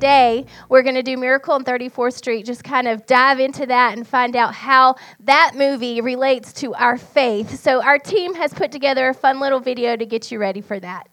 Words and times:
Today, 0.00 0.46
we're 0.70 0.82
going 0.82 0.94
to 0.94 1.02
do 1.02 1.18
Miracle 1.18 1.52
on 1.52 1.62
34th 1.62 2.14
Street, 2.14 2.46
just 2.46 2.64
kind 2.64 2.88
of 2.88 3.04
dive 3.04 3.38
into 3.38 3.66
that 3.66 3.98
and 3.98 4.08
find 4.08 4.34
out 4.34 4.54
how 4.54 4.96
that 5.24 5.52
movie 5.54 6.00
relates 6.00 6.54
to 6.54 6.72
our 6.72 6.96
faith. 6.96 7.60
So, 7.60 7.82
our 7.82 7.98
team 7.98 8.34
has 8.34 8.54
put 8.54 8.72
together 8.72 9.10
a 9.10 9.14
fun 9.14 9.40
little 9.40 9.60
video 9.60 9.96
to 9.96 10.06
get 10.06 10.32
you 10.32 10.38
ready 10.38 10.62
for 10.62 10.80
that. 10.80 11.09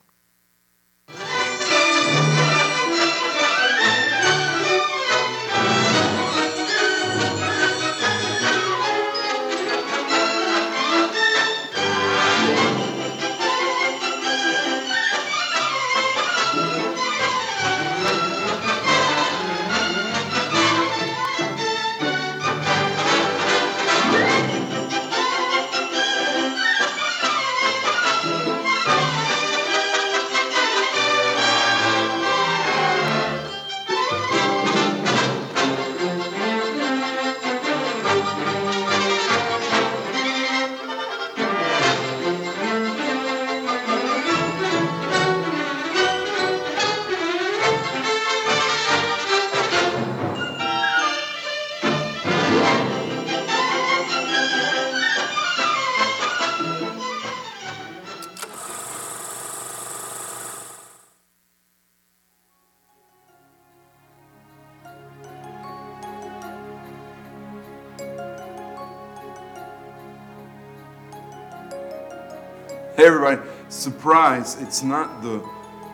Surprise, 73.88 74.62
it's 74.62 74.84
not 74.84 75.22
the 75.22 75.42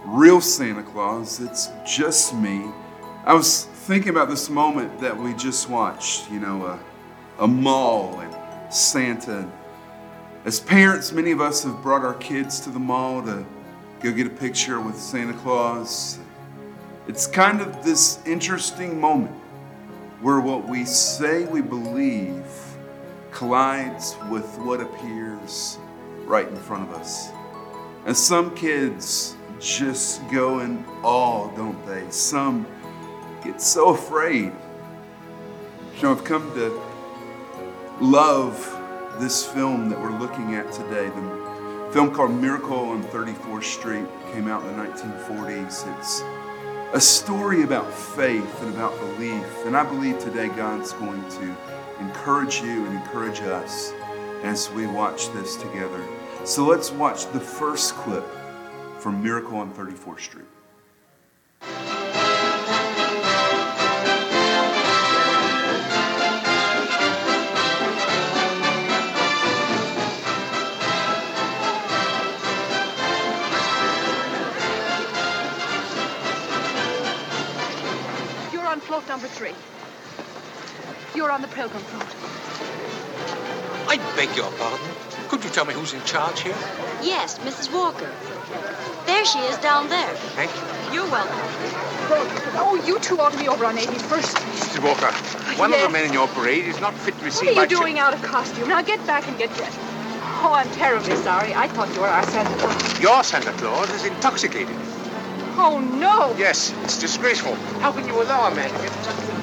real 0.04 0.42
Santa 0.42 0.82
Claus, 0.82 1.40
it's 1.40 1.70
just 1.86 2.34
me. 2.34 2.72
I 3.24 3.36
was 3.36 3.66
thinking 3.86 4.10
about 4.10 4.30
this 4.30 4.50
moment 4.50 5.00
that 5.00 5.16
we 5.16 5.36
just 5.36 5.70
watched, 5.70 6.32
you 6.32 6.40
know, 6.40 6.66
a, 6.66 6.80
a 7.44 7.48
mall 7.48 8.20
and 8.20 8.74
Santa. 8.74 9.48
As 10.44 10.60
parents, 10.60 11.12
many 11.12 11.30
of 11.30 11.40
us 11.40 11.64
have 11.66 11.84
brought 11.84 12.04
our 12.04 12.16
kids 12.16 12.60
to 12.62 12.72
the 12.72 12.80
mall 12.80 13.22
to 13.22 13.46
go 14.02 14.12
get 14.12 14.26
a 14.26 14.32
picture 14.32 14.82
with 14.82 14.98
Santa 14.98 15.34
Claus. 15.34 16.18
It's 17.08 17.28
kind 17.28 17.62
of 17.62 17.86
this 17.86 18.26
interesting 18.26 19.00
moment 19.00 19.36
where 20.20 20.40
what 20.40 20.68
we 20.68 20.84
say 20.84 21.46
we 21.46 21.62
believe 21.62 22.44
collides 23.30 24.16
with 24.32 24.48
what 24.58 24.82
appears 24.82 25.78
right 26.26 26.48
in 26.48 26.56
front 26.56 26.90
of 26.90 26.96
us. 26.96 27.30
And 28.06 28.16
some 28.16 28.54
kids 28.56 29.36
just 29.60 30.22
go 30.30 30.60
in 30.60 30.84
awe, 31.04 31.48
don't 31.56 31.86
they? 31.86 32.10
Some 32.10 32.68
get 33.44 33.62
so 33.62 33.90
afraid. 33.90 34.52
Know, 36.02 36.12
I've 36.12 36.26
come 36.26 36.54
to 36.56 36.82
love 38.02 38.58
this 39.20 39.46
film 39.46 39.90
that 39.90 39.98
we're 39.98 40.20
looking 40.20 40.56
at 40.56 40.70
today. 40.74 41.08
The 41.08 41.90
film 41.94 42.14
called 42.14 42.32
Miracle 42.32 42.90
on 42.90 43.04
34th 43.04 43.64
Street 43.64 44.06
came 44.34 44.50
out 44.50 44.66
in 44.66 44.76
the 44.76 44.84
1940s. 44.84 45.98
It's 45.98 46.22
a 46.94 47.00
story 47.00 47.64
about 47.64 47.90
faith 47.94 48.62
and 48.64 48.76
about 48.76 49.00
belief. 49.00 49.66
And 49.66 49.78
I 49.78 49.86
believe 49.86 50.20
today 50.20 50.50
God's 50.50 50.92
going 50.94 51.24
to 51.30 51.56
encourage 52.02 52.58
you 52.58 52.86
and 52.86 52.98
encourage 52.98 53.40
us 53.40 53.94
as 54.44 54.70
we 54.72 54.88
watch 54.88 55.32
this 55.32 55.56
together. 55.56 56.04
So 56.46 56.66
let's 56.66 56.92
watch 56.92 57.32
the 57.32 57.40
first 57.40 57.94
clip 57.96 58.26
from 59.00 59.24
Miracle 59.24 59.56
on 59.56 59.74
34th 59.74 60.20
Street. 60.20 60.46
You're 78.52 78.68
on 78.68 78.82
float 78.82 79.08
number 79.08 79.28
three. 79.28 79.54
You're 81.16 81.32
on 81.32 81.42
the 81.42 81.48
pilgrim 81.48 81.82
float. 81.84 82.04
I 83.88 83.96
beg 84.18 84.36
your 84.36 84.52
pardon. 84.52 85.13
Could 85.34 85.44
you 85.46 85.50
tell 85.50 85.66
me 85.66 85.74
who's 85.74 85.94
in 85.94 86.04
charge 86.06 86.42
here? 86.42 86.54
Yes, 87.02 87.40
Mrs. 87.40 87.74
Walker. 87.74 88.08
There 89.08 89.26
she 89.26 89.40
is 89.40 89.58
down 89.58 89.90
there. 89.90 90.14
Thank 90.38 90.52
you. 90.54 90.94
You're 90.94 91.10
welcome. 91.10 91.40
Oh, 92.62 92.80
you 92.86 93.00
two 93.00 93.20
ought 93.20 93.32
to 93.32 93.40
be 93.40 93.48
over 93.48 93.66
on 93.66 93.76
81st 93.76 94.26
Street. 94.30 94.46
Mrs. 94.54 94.84
Walker, 94.84 95.12
one 95.58 95.72
Yes. 95.72 95.82
of 95.82 95.88
the 95.88 95.94
men 95.98 96.06
in 96.06 96.14
your 96.14 96.28
parade 96.28 96.66
is 96.66 96.80
not 96.80 96.94
fit 96.94 97.18
to 97.18 97.26
receive 97.26 97.48
What 97.48 97.58
receive 97.58 97.58
are 97.58 97.66
you 97.66 97.78
my 97.80 97.82
doing 97.82 97.98
out 97.98 98.14
of 98.14 98.22
costume? 98.22 98.70
Now 98.70 98.84
get 98.84 99.04
back 99.08 99.28
and 99.28 99.36
get 99.36 99.50
dressed. 99.56 99.80
Oh, 100.46 100.54
I'm 100.54 100.70
terribly 100.70 101.16
sorry. 101.16 101.52
I 101.56 101.68
thought 101.68 101.92
you 101.96 102.02
were 102.02 102.14
our 102.14 102.24
Santa 102.30 102.56
Claus. 102.60 103.02
Your 103.02 103.24
Santa 103.24 103.54
Claus 103.54 103.90
is 103.90 104.06
intoxicated. 104.06 104.76
Oh, 105.58 105.80
no. 105.80 106.36
Yes, 106.38 106.76
it's 106.84 107.00
disgraceful. 107.00 107.56
How 107.82 107.92
can 107.92 108.06
you 108.06 108.22
allow 108.22 108.52
a 108.52 108.54
man 108.54 108.70
to 108.70 108.78
get 108.78 108.94
such 109.04 109.18
a 109.18 109.43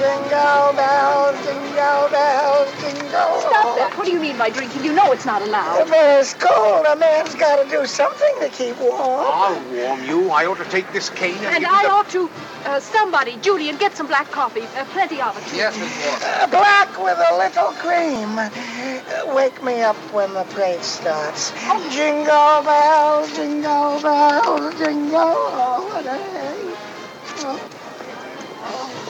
Jingle 0.00 0.72
bells, 0.72 1.36
jingle 1.44 2.08
bells, 2.08 2.68
jingle. 2.80 3.40
Stop 3.44 3.76
that. 3.76 3.92
What 3.98 4.06
do 4.06 4.12
you 4.12 4.18
mean 4.20 4.38
by 4.38 4.48
drinking? 4.48 4.82
You 4.82 4.94
know 4.94 5.12
it's 5.12 5.26
not 5.26 5.42
The 5.42 5.48
allowed. 5.48 5.90
man's 5.90 6.32
cold. 6.34 6.86
A 6.86 6.96
man's 6.96 7.34
got 7.34 7.62
to 7.62 7.68
do 7.68 7.84
something 7.84 8.34
to 8.40 8.48
keep 8.48 8.78
warm. 8.80 8.96
I'll 8.96 9.60
warm 9.76 10.02
you. 10.04 10.30
I 10.30 10.46
ought 10.46 10.56
to 10.56 10.64
take 10.70 10.90
this 10.94 11.10
cane 11.10 11.36
and, 11.36 11.46
And 11.56 11.64
give 11.64 11.70
I 11.70 11.82
the... 11.82 11.90
ought 11.90 12.08
to, 12.10 12.30
uh, 12.64 12.80
somebody, 12.80 13.36
Julian, 13.42 13.76
get 13.76 13.94
some 13.94 14.06
black 14.06 14.30
coffee. 14.30 14.62
Uh, 14.74 14.86
plenty 14.86 15.20
of 15.20 15.36
it. 15.36 15.44
Yes, 15.54 15.76
Miss 15.78 15.92
Walker. 16.06 16.24
Uh, 16.24 16.46
black 16.48 16.88
with 16.96 17.18
a 17.18 17.36
little 17.36 17.72
cream. 17.84 18.38
Uh, 18.38 19.34
wake 19.36 19.62
me 19.62 19.82
up 19.82 19.96
when 20.14 20.32
the 20.32 20.44
parade 20.44 20.82
starts. 20.82 21.52
Jingle 21.92 22.62
bells, 22.64 23.36
jingle 23.36 24.00
bells, 24.00 24.74
jingle 24.78 25.18
all 25.18 25.88
the 25.90 26.02
day. 26.04 26.74
Oh. 27.42 27.60
Shameful. 28.62 29.09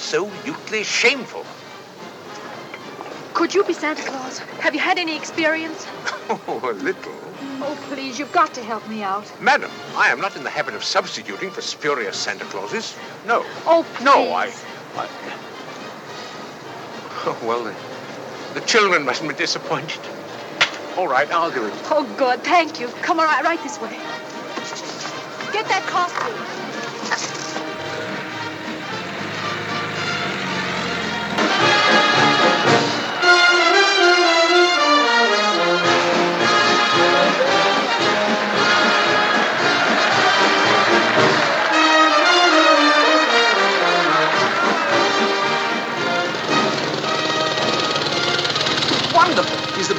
Absolutely 0.00 0.82
shameful. 0.82 1.44
Could 3.34 3.54
you 3.54 3.62
be 3.64 3.74
Santa 3.74 4.02
Claus? 4.02 4.38
Have 4.60 4.74
you 4.74 4.80
had 4.80 4.98
any 4.98 5.14
experience? 5.14 5.86
Oh, 6.30 6.60
a 6.62 6.72
little. 6.72 7.12
Oh, 7.60 7.76
please, 7.88 8.18
you've 8.18 8.32
got 8.32 8.54
to 8.54 8.62
help 8.62 8.88
me 8.88 9.02
out. 9.02 9.30
Madam, 9.42 9.70
I 9.96 10.08
am 10.08 10.20
not 10.20 10.36
in 10.36 10.44
the 10.44 10.48
habit 10.50 10.74
of 10.74 10.84
substituting 10.84 11.50
for 11.50 11.60
spurious 11.60 12.16
Santa 12.16 12.44
Clauses. 12.44 12.96
No. 13.26 13.44
Oh, 13.66 13.84
please. 13.94 14.04
No, 14.04 14.32
I... 14.32 14.46
I... 14.96 15.08
Oh, 17.26 17.38
well, 17.44 17.64
the, 17.64 17.74
the 18.58 18.64
children 18.64 19.04
mustn't 19.04 19.28
be 19.28 19.34
disappointed. 19.34 20.00
All 20.96 21.08
right, 21.08 21.30
I'll 21.32 21.50
do 21.50 21.66
it. 21.66 21.74
Oh, 21.90 22.08
good. 22.16 22.42
Thank 22.44 22.80
you. 22.80 22.86
Come 23.02 23.18
on, 23.20 23.26
right, 23.26 23.44
right 23.44 23.62
this 23.64 23.80
way. 23.80 23.90
Get 25.52 25.66
that 25.66 25.84
costume. 25.88 26.69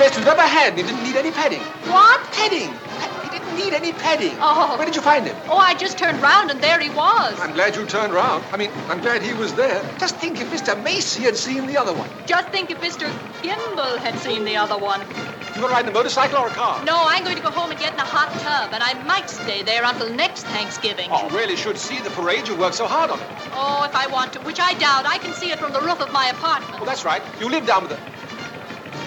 Best 0.01 0.17
we've 0.17 0.27
ever 0.27 0.41
had, 0.41 0.75
he 0.75 0.81
didn't 0.81 1.03
need 1.03 1.15
any 1.15 1.29
padding. 1.29 1.59
What? 1.85 2.19
Padding. 2.31 2.73
He 3.21 3.37
didn't 3.37 3.55
need 3.55 3.71
any 3.71 3.93
padding. 3.93 4.33
Oh. 4.39 4.75
Where 4.75 4.87
did 4.87 4.95
you 4.95 5.01
find 5.03 5.27
him? 5.27 5.35
Oh, 5.47 5.57
I 5.57 5.75
just 5.75 5.95
turned 5.95 6.19
round 6.23 6.49
and 6.49 6.59
there 6.59 6.79
he 6.79 6.89
was. 6.89 7.39
I'm 7.39 7.53
glad 7.53 7.75
you 7.75 7.85
turned 7.85 8.11
round. 8.11 8.43
I 8.51 8.57
mean, 8.57 8.71
I'm 8.89 8.99
glad 8.99 9.21
he 9.21 9.33
was 9.33 9.53
there. 9.53 9.79
Just 9.99 10.15
think 10.15 10.41
if 10.41 10.49
Mr. 10.49 10.73
Macy 10.83 11.21
had 11.21 11.37
seen 11.37 11.67
the 11.67 11.77
other 11.77 11.93
one. 11.93 12.09
Just 12.25 12.49
think 12.49 12.71
if 12.71 12.79
Mr. 12.81 13.07
Gimbel 13.43 13.99
had 13.99 14.17
seen 14.17 14.43
the 14.43 14.57
other 14.57 14.75
one. 14.75 15.01
You 15.01 15.61
want 15.61 15.69
to 15.69 15.75
ride 15.75 15.85
in 15.85 15.91
a 15.91 15.93
motorcycle 15.93 16.39
or 16.39 16.47
a 16.47 16.49
car? 16.49 16.83
No, 16.83 16.97
I'm 16.97 17.23
going 17.23 17.35
to 17.35 17.43
go 17.43 17.51
home 17.51 17.69
and 17.69 17.79
get 17.79 17.93
in 17.93 17.99
a 17.99 18.03
hot 18.03 18.31
tub, 18.39 18.73
and 18.73 18.81
I 18.81 18.93
might 19.03 19.29
stay 19.29 19.61
there 19.61 19.83
until 19.83 20.09
next 20.09 20.45
Thanksgiving. 20.45 21.09
Oh, 21.11 21.29
you 21.29 21.37
really 21.37 21.55
should 21.55 21.77
see 21.77 21.99
the 21.99 22.09
parade. 22.09 22.47
You 22.47 22.55
worked 22.55 22.75
so 22.75 22.87
hard 22.87 23.11
on 23.11 23.19
it. 23.19 23.27
Oh, 23.53 23.83
if 23.83 23.93
I 23.93 24.07
want 24.07 24.33
to, 24.33 24.39
which 24.39 24.59
I 24.59 24.73
doubt. 24.79 25.05
I 25.05 25.19
can 25.19 25.33
see 25.33 25.51
it 25.51 25.59
from 25.59 25.73
the 25.73 25.81
roof 25.81 26.01
of 26.01 26.11
my 26.11 26.29
apartment. 26.29 26.73
Well, 26.77 26.85
that's 26.85 27.05
right. 27.05 27.21
You 27.39 27.49
live 27.49 27.67
down 27.67 27.83
with 27.83 27.91
the... 27.91 28.20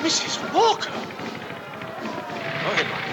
Mrs. 0.02 0.40
Walker. 0.54 0.90
Go 0.90 2.70
ahead, 2.70 2.86
Mike. 2.90 3.04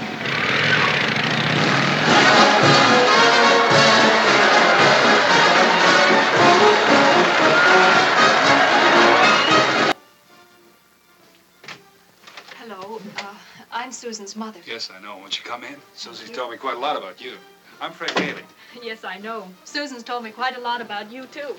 Hello, 12.58 13.02
uh, 13.18 13.36
I'm 13.72 13.92
Susan's 13.92 14.36
mother. 14.36 14.60
Yes, 14.66 14.92
I 14.96 15.02
know. 15.02 15.18
Won't 15.18 15.38
you 15.38 15.44
come 15.44 15.64
in? 15.64 15.76
Susie's 15.96 16.30
told 16.30 16.52
me 16.52 16.58
quite 16.58 16.78
a 16.78 16.80
lot 16.80 16.96
about 16.96 17.20
you. 17.20 17.34
I'm 17.82 17.92
Fred 17.92 18.16
Gailey. 18.16 18.44
Yes, 18.82 19.04
I 19.04 19.18
know. 19.18 19.50
Susan's 19.66 20.02
told 20.02 20.24
me 20.24 20.32
quite 20.32 20.58
a 20.58 20.62
lot 20.62 20.80
about 20.80 21.12
you, 21.12 21.26
too. 21.26 21.56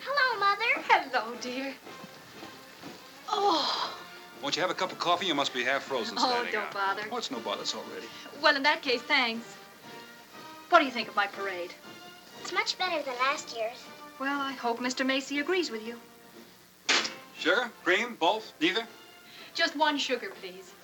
Hello, 0.00 0.40
Mother. 0.40 0.72
Hello, 0.88 1.36
dear. 1.40 1.72
Oh, 3.28 3.96
Won't 4.44 4.56
you 4.56 4.60
have 4.60 4.70
a 4.70 4.74
cup 4.74 4.92
of 4.92 4.98
coffee? 4.98 5.24
You 5.24 5.34
must 5.34 5.54
be 5.54 5.64
half 5.64 5.84
frozen 5.84 6.18
Oh, 6.20 6.46
don't 6.52 6.54
out. 6.64 6.74
bother. 6.74 7.00
Oh, 7.10 7.16
it's 7.16 7.30
no 7.30 7.38
bother. 7.38 7.62
It's 7.62 7.74
all 7.74 7.82
ready. 7.94 8.06
well, 8.42 8.54
in 8.54 8.62
that 8.64 8.82
case, 8.82 9.00
thanks. 9.00 9.46
What 10.68 10.80
do 10.80 10.84
you 10.84 10.90
think 10.90 11.08
of 11.08 11.16
my 11.16 11.28
parade? 11.28 11.72
It's 12.42 12.52
much 12.52 12.76
better 12.76 13.02
than 13.02 13.14
last 13.20 13.56
year's. 13.56 13.82
Well, 14.18 14.38
I 14.38 14.52
hope 14.52 14.80
Mr. 14.80 15.06
Macy 15.06 15.38
agrees 15.38 15.70
with 15.70 15.82
you. 15.86 15.98
Sugar? 17.38 17.70
Cream? 17.84 18.18
Both? 18.20 18.52
Neither? 18.60 18.86
Just 19.54 19.76
one 19.76 19.96
sugar, 19.96 20.30
please. 20.42 20.74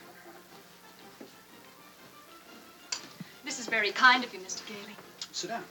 This 3.44 3.60
is 3.60 3.66
very 3.66 3.90
kind 3.90 4.24
of 4.24 4.32
you, 4.32 4.40
Mr. 4.40 4.66
Gailey. 4.66 4.96
Sit 5.32 5.48
down. 5.48 5.64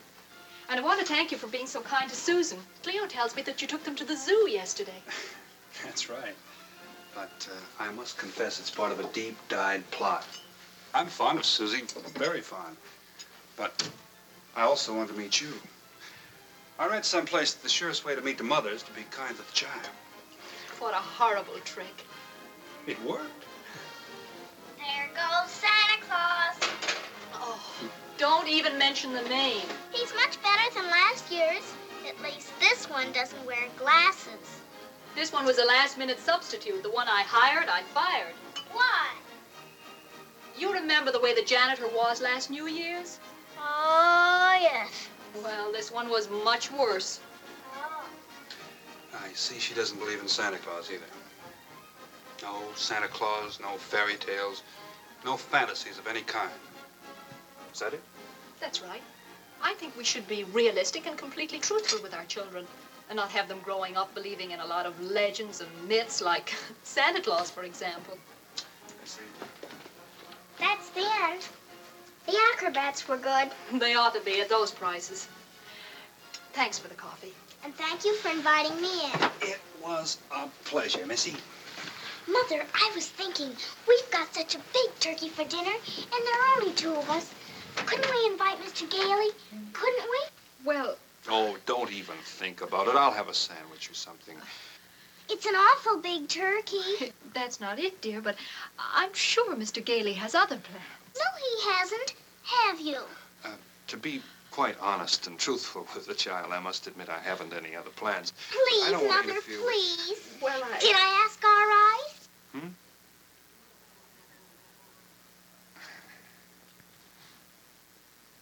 And 0.70 0.80
I 0.80 0.84
want 0.84 1.00
to 1.00 1.06
thank 1.08 1.32
you 1.32 1.40
for 1.40 1.48
being 1.48 1.66
so 1.66 1.82
kind 1.82 2.08
to 2.08 2.16
Susan. 2.16 2.60
Cleo 2.84 3.08
tells 3.08 3.36
me 3.36 3.42
that 3.42 3.64
you 3.64 3.68
took 3.68 3.84
them 3.84 3.96
to 3.96 4.06
the 4.06 4.16
zoo 4.16 4.48
yesterday. 4.48 5.02
That's 5.84 6.08
right. 6.08 6.36
But 7.20 7.50
uh, 7.52 7.84
I 7.84 7.92
must 7.92 8.18
confess 8.18 8.62
it's 8.62 8.72
part 8.72 8.94
of 8.94 9.00
a 9.02 9.08
deep-dyed 9.12 9.92
plot. 9.92 10.26
I'm 10.94 11.08
fond 11.08 11.38
of 11.38 11.44
Susie. 11.44 11.84
Very 12.16 12.40
fond. 12.40 12.78
But 13.58 13.90
I 14.56 14.62
also 14.62 14.96
want 14.96 15.10
to 15.10 15.18
meet 15.18 15.42
you. 15.42 15.52
I 16.80 16.88
read 16.88 17.04
someplace 17.04 17.52
that 17.52 17.62
the 17.62 17.68
surest 17.68 18.06
way 18.06 18.16
to 18.16 18.22
meet 18.22 18.38
the 18.38 18.46
mother 18.46 18.70
is 18.70 18.84
to 18.84 18.92
be 18.94 19.02
kind 19.12 19.36
to 19.36 19.44
the 19.44 19.52
child. 19.52 19.90
What 20.80 20.94
a 20.94 21.04
horrible 21.20 21.60
trick. 21.66 22.06
It 22.88 22.98
worked. 23.04 23.44
There 24.78 25.10
goes 25.14 25.52
Santa 25.52 26.02
Claus. 26.08 26.58
Oh, 27.34 27.60
don't 28.18 28.48
even 28.48 28.78
mention 28.78 29.12
the 29.12 29.28
name. 29.28 29.68
He's 29.92 30.14
much 30.16 30.42
better 30.42 30.74
than 30.74 30.86
last 30.86 31.30
year's. 31.30 31.74
At 32.08 32.24
least 32.24 32.58
this 32.62 32.90
one 32.90 33.12
doesn't 33.12 33.46
wear 33.46 33.68
glasses. 33.78 34.62
This 35.16 35.32
one 35.32 35.46
was 35.46 35.58
a 35.58 35.66
last 35.66 35.98
minute 35.98 36.20
substitute. 36.20 36.84
The 36.84 36.92
one 36.92 37.08
I 37.08 37.24
hired, 37.24 37.68
I 37.68 37.82
fired. 37.82 38.34
Why? 38.72 39.08
You 40.58 40.74
remember 40.74 41.12
the 41.12 41.20
way 41.20 41.34
the 41.34 41.42
janitor 41.42 41.88
was 41.88 42.22
last 42.22 42.50
New 42.50 42.68
Year's? 42.68 43.20
Oh, 43.58 44.58
yes. 44.62 45.08
Well, 45.44 45.72
this 45.72 45.92
one 45.92 46.10
was 46.10 46.30
much 46.30 46.72
worse. 46.72 47.20
Oh. 47.76 48.06
I 49.14 49.34
see 49.34 49.60
she 49.60 49.74
doesn't 49.74 50.00
believe 50.00 50.22
in 50.22 50.28
Santa 50.28 50.58
Claus 50.58 50.90
either. 50.92 51.04
No 52.42 52.62
Santa 52.76 53.08
Claus, 53.08 53.60
no 53.60 53.78
fairy 53.78 54.16
tales, 54.16 54.64
no 55.26 55.36
fantasies 55.38 55.98
of 55.98 56.08
any 56.08 56.22
kind. 56.22 56.52
Is 57.74 57.80
that 57.80 57.94
it? 57.94 58.02
That's 58.60 58.82
right. 58.82 59.02
I 59.62 59.74
think 59.74 59.98
we 59.98 60.04
should 60.04 60.28
be 60.28 60.46
realistic 60.46 61.06
and 61.06 61.18
completely 61.18 61.60
truthful 61.60 62.02
with 62.02 62.14
our 62.14 62.24
children 62.26 62.66
and 63.10 63.16
not 63.16 63.30
have 63.32 63.48
them 63.48 63.60
growing 63.64 63.98
up 63.98 64.14
believing 64.14 64.52
in 64.52 64.60
a 64.60 64.66
lot 64.66 64.86
of 64.86 65.00
legends 65.02 65.62
and 65.62 65.70
myths 65.88 66.22
like 66.22 66.54
Santa 66.84 67.22
Claus, 67.22 67.50
for 67.50 67.64
example. 67.64 68.18
I. 68.58 69.20
That's 70.60 70.90
the 70.90 71.08
end. 71.32 71.48
The 72.28 72.38
acrobats 72.54 73.08
were 73.08 73.18
good. 73.18 73.50
They 73.80 73.96
ought 73.96 74.14
to 74.14 74.22
be 74.22 74.40
at 74.42 74.50
those 74.50 74.72
prices. 74.72 75.28
Thanks 76.54 76.78
for 76.78 76.88
the 76.88 76.96
coffee. 76.96 77.34
And 77.64 77.74
thank 77.76 78.06
you 78.06 78.16
for 78.16 78.30
inviting 78.30 78.80
me 78.82 79.06
in. 79.06 79.30
It 79.42 79.60
was 79.84 80.18
a 80.32 80.48
pleasure, 80.66 81.06
Missy. 81.06 81.36
Mother, 82.28 82.64
I 82.76 82.92
was 82.94 83.08
thinking, 83.08 83.52
we've 83.88 84.12
got 84.12 84.34
such 84.34 84.56
a 84.56 84.60
big 84.72 85.00
turkey 85.00 85.30
for 85.30 85.44
dinner, 85.46 85.72
and 85.72 86.26
there 86.26 86.42
are 86.42 86.62
only 86.62 86.74
two 86.74 86.94
of 86.94 87.10
us. 87.10 87.34
Couldn't 87.76 88.12
we 88.12 88.32
invite 88.32 88.60
Mr. 88.60 88.90
Gailey? 88.90 89.30
Couldn't 89.74 90.06
we? 90.10 90.20
Well, 90.64 90.96
Oh, 91.32 91.58
don't 91.66 91.92
even 91.92 92.16
think 92.24 92.62
about 92.62 92.88
it. 92.88 92.96
I'll 92.96 93.12
have 93.12 93.30
a 93.30 93.34
sandwich 93.34 93.90
or 93.90 93.94
something. 93.94 94.36
It's 95.30 95.46
an 95.46 95.54
awful 95.56 95.98
big 95.98 96.28
turkey. 96.28 97.14
that's 97.34 97.62
not 97.62 97.78
it, 97.78 98.02
dear, 98.02 98.20
but 98.20 98.36
I'm 98.80 99.14
sure 99.14 99.56
Mr. 99.56 99.84
Gailey 99.84 100.14
has 100.14 100.34
other 100.34 100.58
plans. 100.58 100.84
No, 101.16 101.26
he 101.38 101.70
hasn't. 101.72 102.14
Have 102.44 102.80
you? 102.80 102.98
To 103.88 103.98
be 103.98 104.22
quite 104.50 104.76
honest 104.82 105.28
and 105.28 105.38
truthful 105.38 105.88
with 105.94 106.08
the 106.08 106.16
child, 106.16 106.52
I 106.52 106.60
must 106.60 106.88
admit 106.88 107.10
I 107.10 107.20
haven't 107.20 107.54
any 107.54 107.76
other 107.76 107.92
plans. 107.92 108.34
Please, 108.50 108.88
I 108.88 108.92
don't 108.92 109.08
want 109.08 109.28
Mother, 109.28 109.40
to 109.40 109.46
feel- 109.46 109.62
please. 109.62 110.38
Well, 110.42 110.62
I... 110.64 110.80
Did 110.80 110.96
I 110.96 111.26
ask 111.26 111.44
all 111.44 111.50
right? 111.52 112.14
Hmm? 112.54 112.68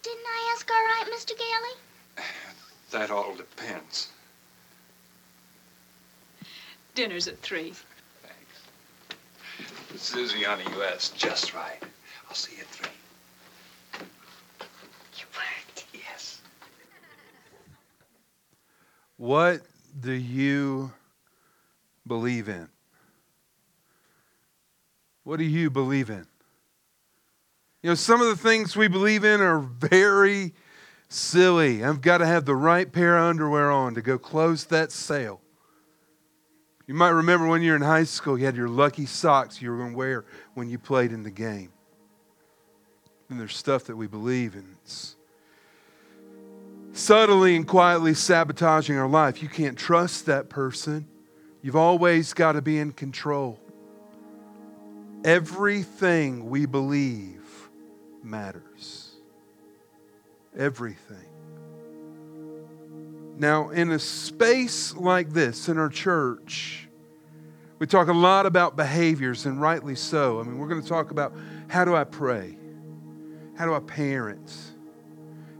Didn't 0.02 0.26
I 0.26 0.54
ask 0.56 0.70
all 0.70 0.84
right, 0.84 1.04
Mr. 1.12 1.36
Gailey? 1.36 1.87
That 2.90 3.10
all 3.10 3.34
depends. 3.34 4.08
Dinner's 6.94 7.28
at 7.28 7.38
three. 7.40 7.74
Thanks. 8.22 10.02
Susie 10.02 10.46
on 10.46 10.58
the 10.64 10.70
U.S. 10.72 11.10
Just 11.10 11.54
right. 11.54 11.82
I'll 12.28 12.34
see 12.34 12.56
you 12.56 12.62
at 12.62 12.68
three. 12.68 12.90
You 15.16 15.24
worked. 15.34 15.86
Yes. 15.92 16.40
What 19.16 19.60
do 20.00 20.12
you 20.12 20.92
believe 22.06 22.48
in? 22.48 22.68
What 25.24 25.36
do 25.36 25.44
you 25.44 25.68
believe 25.68 26.08
in? 26.08 26.26
You 27.82 27.90
know, 27.90 27.94
some 27.94 28.20
of 28.20 28.28
the 28.28 28.36
things 28.36 28.76
we 28.76 28.88
believe 28.88 29.24
in 29.24 29.40
are 29.40 29.58
very 29.58 30.54
silly. 31.08 31.82
I've 31.82 32.00
got 32.00 32.18
to 32.18 32.26
have 32.26 32.44
the 32.44 32.54
right 32.54 32.90
pair 32.90 33.16
of 33.18 33.24
underwear 33.24 33.70
on 33.70 33.94
to 33.94 34.02
go 34.02 34.18
close 34.18 34.64
that 34.64 34.92
sale. 34.92 35.40
You 36.86 36.94
might 36.94 37.10
remember 37.10 37.46
when 37.46 37.60
you 37.62 37.70
were 37.70 37.76
in 37.76 37.82
high 37.82 38.04
school, 38.04 38.38
you 38.38 38.46
had 38.46 38.56
your 38.56 38.68
lucky 38.68 39.04
socks 39.04 39.60
you 39.60 39.70
were 39.70 39.76
going 39.76 39.90
to 39.90 39.96
wear 39.96 40.24
when 40.54 40.70
you 40.70 40.78
played 40.78 41.12
in 41.12 41.22
the 41.22 41.30
game. 41.30 41.70
And 43.28 43.38
there's 43.38 43.56
stuff 43.56 43.84
that 43.84 43.96
we 43.96 44.06
believe 44.06 44.54
in. 44.54 44.76
It's 44.82 45.14
subtly 46.92 47.56
and 47.56 47.66
quietly 47.66 48.14
sabotaging 48.14 48.96
our 48.96 49.08
life. 49.08 49.42
You 49.42 49.48
can't 49.48 49.76
trust 49.76 50.26
that 50.26 50.48
person. 50.48 51.06
You've 51.60 51.76
always 51.76 52.32
got 52.32 52.52
to 52.52 52.62
be 52.62 52.78
in 52.78 52.92
control. 52.92 53.60
Everything 55.24 56.48
we 56.48 56.64
believe 56.64 57.68
matters. 58.22 58.67
Everything. 60.58 61.16
Now, 63.38 63.70
in 63.70 63.92
a 63.92 63.98
space 64.00 64.94
like 64.96 65.30
this, 65.30 65.68
in 65.68 65.78
our 65.78 65.88
church, 65.88 66.88
we 67.78 67.86
talk 67.86 68.08
a 68.08 68.12
lot 68.12 68.46
about 68.46 68.74
behaviors, 68.74 69.46
and 69.46 69.60
rightly 69.60 69.94
so. 69.94 70.40
I 70.40 70.42
mean, 70.42 70.58
we're 70.58 70.66
going 70.66 70.82
to 70.82 70.88
talk 70.88 71.12
about 71.12 71.32
how 71.68 71.84
do 71.84 71.94
I 71.94 72.02
pray? 72.02 72.56
How 73.56 73.66
do 73.66 73.74
I 73.74 73.78
parent? 73.78 74.52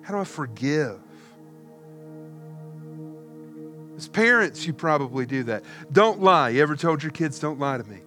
How 0.02 0.14
do 0.14 0.20
I 0.20 0.24
forgive? 0.24 0.98
As 3.96 4.08
parents, 4.08 4.66
you 4.66 4.72
probably 4.72 5.26
do 5.26 5.44
that. 5.44 5.62
Don't 5.92 6.20
lie. 6.20 6.50
You 6.50 6.62
ever 6.62 6.74
told 6.74 7.02
your 7.02 7.12
kids, 7.12 7.38
don't 7.38 7.60
lie 7.60 7.78
to 7.78 7.84
me? 7.84 7.98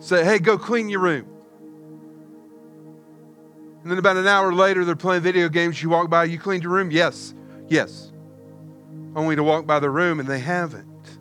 Say, 0.00 0.24
hey, 0.24 0.38
go 0.40 0.58
clean 0.58 0.88
your 0.88 1.00
room. 1.00 1.26
And 3.88 3.92
then 3.92 4.00
about 4.00 4.18
an 4.18 4.26
hour 4.26 4.52
later, 4.52 4.84
they're 4.84 4.94
playing 4.94 5.22
video 5.22 5.48
games. 5.48 5.82
You 5.82 5.88
walk 5.88 6.10
by, 6.10 6.24
you 6.24 6.38
cleaned 6.38 6.62
your 6.62 6.72
room? 6.72 6.90
Yes, 6.90 7.32
yes. 7.68 8.12
Only 9.16 9.34
to 9.34 9.42
walk 9.42 9.66
by 9.66 9.80
the 9.80 9.88
room 9.88 10.20
and 10.20 10.28
they 10.28 10.40
haven't. 10.40 11.18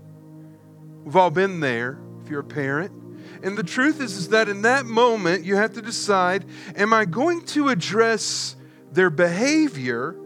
We've 1.06 1.16
all 1.16 1.30
been 1.30 1.62
there 1.62 1.98
if 2.22 2.30
you're 2.30 2.42
a 2.42 2.44
parent. 2.44 2.92
And 3.42 3.58
the 3.58 3.64
truth 3.64 4.02
is, 4.02 4.18
is 4.18 4.28
that 4.30 4.50
in 4.50 4.64
that 4.64 4.86
moment, 4.86 5.46
you 5.46 5.56
have 5.56 5.76
to 5.76 5.82
decide 5.82 6.44
am 6.76 6.92
I 6.92 7.06
going 7.06 7.46
to 7.46 7.70
address 7.70 8.58
their 8.92 9.10
behavior 9.10 10.18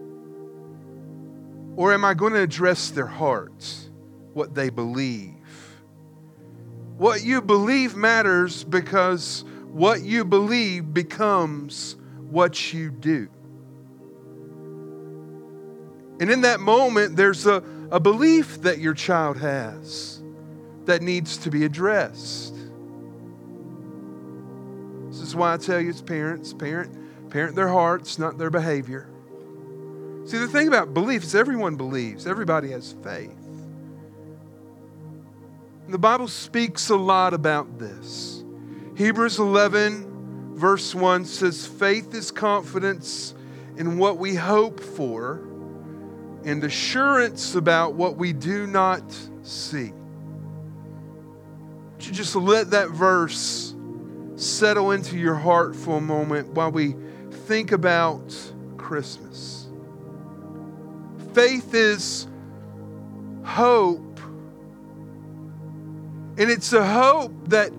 or 1.76 1.94
am 1.94 2.04
I 2.04 2.12
going 2.14 2.32
to 2.32 2.40
address 2.40 2.90
their 2.90 3.06
hearts, 3.06 3.88
what 4.32 4.52
they 4.52 4.68
believe? 4.68 5.36
What 6.98 7.22
you 7.22 7.40
believe 7.40 7.94
matters 7.94 8.64
because 8.64 9.44
what 9.70 10.02
you 10.02 10.24
believe 10.24 10.92
becomes 10.92 11.94
what 12.32 12.72
you 12.72 12.90
do. 12.90 13.28
And 16.20 16.30
in 16.30 16.42
that 16.42 16.60
moment, 16.60 17.16
there's 17.16 17.46
a, 17.46 17.62
a 17.90 18.00
belief 18.00 18.62
that 18.62 18.78
your 18.78 18.94
child 18.94 19.36
has 19.38 20.22
that 20.86 21.02
needs 21.02 21.36
to 21.38 21.50
be 21.50 21.64
addressed. 21.64 22.54
This 25.08 25.20
is 25.20 25.36
why 25.36 25.52
I 25.54 25.56
tell 25.56 25.80
you, 25.80 25.90
as 25.90 26.00
parents, 26.00 26.52
parent, 26.52 27.30
parent 27.30 27.54
their 27.54 27.68
hearts, 27.68 28.18
not 28.18 28.38
their 28.38 28.50
behavior. 28.50 29.08
See, 30.24 30.38
the 30.38 30.48
thing 30.48 30.68
about 30.68 30.94
belief 30.94 31.24
is 31.24 31.34
everyone 31.34 31.76
believes, 31.76 32.26
everybody 32.26 32.70
has 32.70 32.94
faith. 33.02 33.30
And 35.84 35.92
the 35.92 35.98
Bible 35.98 36.28
speaks 36.28 36.88
a 36.88 36.96
lot 36.96 37.34
about 37.34 37.78
this. 37.78 38.44
Hebrews 38.96 39.38
11, 39.38 40.11
verse 40.62 40.94
1 40.94 41.24
says, 41.24 41.66
Faith 41.66 42.14
is 42.14 42.30
confidence 42.30 43.34
in 43.76 43.98
what 43.98 44.16
we 44.16 44.36
hope 44.36 44.78
for 44.78 45.40
and 46.44 46.62
assurance 46.62 47.56
about 47.56 47.94
what 47.94 48.16
we 48.16 48.32
do 48.32 48.64
not 48.68 49.02
see. 49.42 49.92
Would 51.96 52.06
you 52.06 52.12
just 52.12 52.36
let 52.36 52.70
that 52.70 52.90
verse 52.90 53.74
settle 54.36 54.92
into 54.92 55.18
your 55.18 55.34
heart 55.34 55.74
for 55.74 55.98
a 55.98 56.00
moment 56.00 56.50
while 56.50 56.70
we 56.70 56.94
think 57.48 57.72
about 57.72 58.32
Christmas? 58.76 59.66
Faith 61.34 61.74
is 61.74 62.28
hope. 63.42 64.20
And 66.38 66.48
it's 66.48 66.72
a 66.72 66.86
hope 66.86 67.48
that 67.48 67.72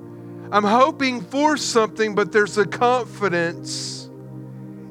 I'm 0.53 0.63
hoping 0.63 1.19
for 1.19 1.57
something, 1.57 2.13
but 2.13 2.31
there's 2.31 2.59
a 2.59 2.65
confidence 2.67 4.07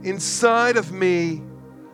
inside 0.03 0.77
of 0.77 0.91
me 0.91 1.41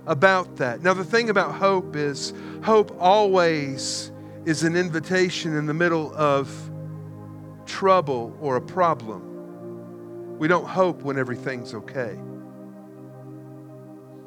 about 0.07 0.57
that. 0.57 0.83
Now, 0.83 0.95
the 0.95 1.05
thing 1.05 1.29
about 1.29 1.55
hope 1.55 1.95
is, 1.95 2.33
hope 2.65 2.97
always 2.99 4.11
is 4.47 4.63
an 4.63 4.75
invitation 4.75 5.55
in 5.55 5.67
the 5.67 5.75
middle 5.75 6.17
of 6.17 6.51
trouble 7.67 8.35
or 8.41 8.57
a 8.57 8.61
problem. 8.63 10.39
We 10.39 10.49
don't 10.49 10.67
hope 10.67 11.03
when 11.03 11.19
everything's 11.19 11.75
okay. 11.75 12.19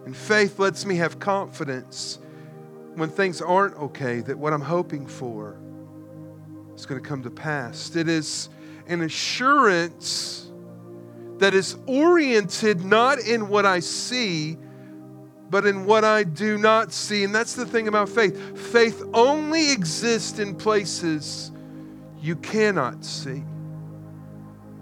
And 0.05 0.15
faith 0.15 0.59
lets 0.59 0.85
me 0.85 0.97
have 0.97 1.17
confidence 1.17 2.19
when 2.93 3.09
things 3.09 3.41
aren't 3.41 3.75
okay 3.77 4.19
that 4.19 4.37
what 4.37 4.53
I'm 4.53 4.61
hoping 4.61 5.07
for 5.07 5.57
is 6.75 6.85
going 6.85 7.01
to 7.01 7.09
come 7.09 7.23
to 7.23 7.31
pass. 7.31 7.95
It 7.95 8.07
is 8.07 8.49
an 8.87 9.01
assurance 9.01 10.49
that 11.39 11.53
is 11.53 11.75
oriented 11.87 12.85
not 12.85 13.19
in 13.19 13.49
what 13.49 13.65
I 13.65 13.79
see, 13.79 14.57
but 15.49 15.65
in 15.65 15.85
what 15.85 16.05
I 16.05 16.23
do 16.23 16.57
not 16.57 16.93
see. 16.93 17.23
And 17.23 17.33
that's 17.33 17.55
the 17.55 17.65
thing 17.65 17.87
about 17.87 18.09
faith 18.09 18.57
faith 18.71 19.03
only 19.13 19.71
exists 19.71 20.39
in 20.39 20.55
places 20.55 21.51
you 22.21 22.35
cannot 22.35 23.03
see. 23.03 23.43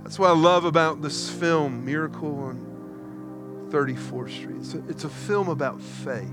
That's 0.04 0.20
what 0.20 0.30
I 0.30 0.34
love 0.34 0.66
about 0.66 1.02
this 1.02 1.30
film, 1.30 1.86
Miracle 1.86 2.40
on 2.40 3.70
34th 3.72 4.32
Street. 4.32 4.56
It's 4.58 4.74
a, 4.74 4.90
it's 4.90 5.04
a 5.04 5.10
film 5.10 5.50
about 5.50 5.82
faith. 5.82 6.28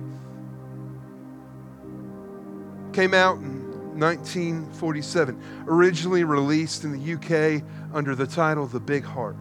Came 2.92 3.14
out 3.14 3.36
in 3.36 3.65
1947, 3.96 5.64
originally 5.66 6.24
released 6.24 6.84
in 6.84 6.92
the 6.92 7.14
UK 7.14 7.62
under 7.92 8.14
the 8.14 8.26
title 8.26 8.66
The 8.66 8.80
Big 8.80 9.04
Heart. 9.04 9.36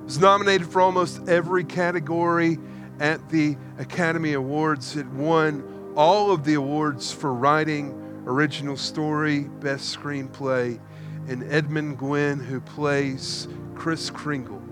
It 0.00 0.04
was 0.04 0.18
nominated 0.18 0.66
for 0.66 0.80
almost 0.80 1.28
every 1.28 1.64
category 1.64 2.58
at 3.00 3.28
the 3.30 3.56
Academy 3.78 4.32
Awards. 4.34 4.96
It 4.96 5.06
won 5.06 5.92
all 5.96 6.30
of 6.30 6.44
the 6.44 6.54
awards 6.54 7.12
for 7.12 7.32
writing, 7.32 7.92
original 8.26 8.76
story, 8.76 9.40
best 9.40 9.96
screenplay, 9.96 10.80
and 11.28 11.44
Edmund 11.44 11.98
Gwenn, 11.98 12.44
who 12.44 12.60
plays 12.60 13.48
Kris 13.74 14.10
Kringle, 14.10 14.62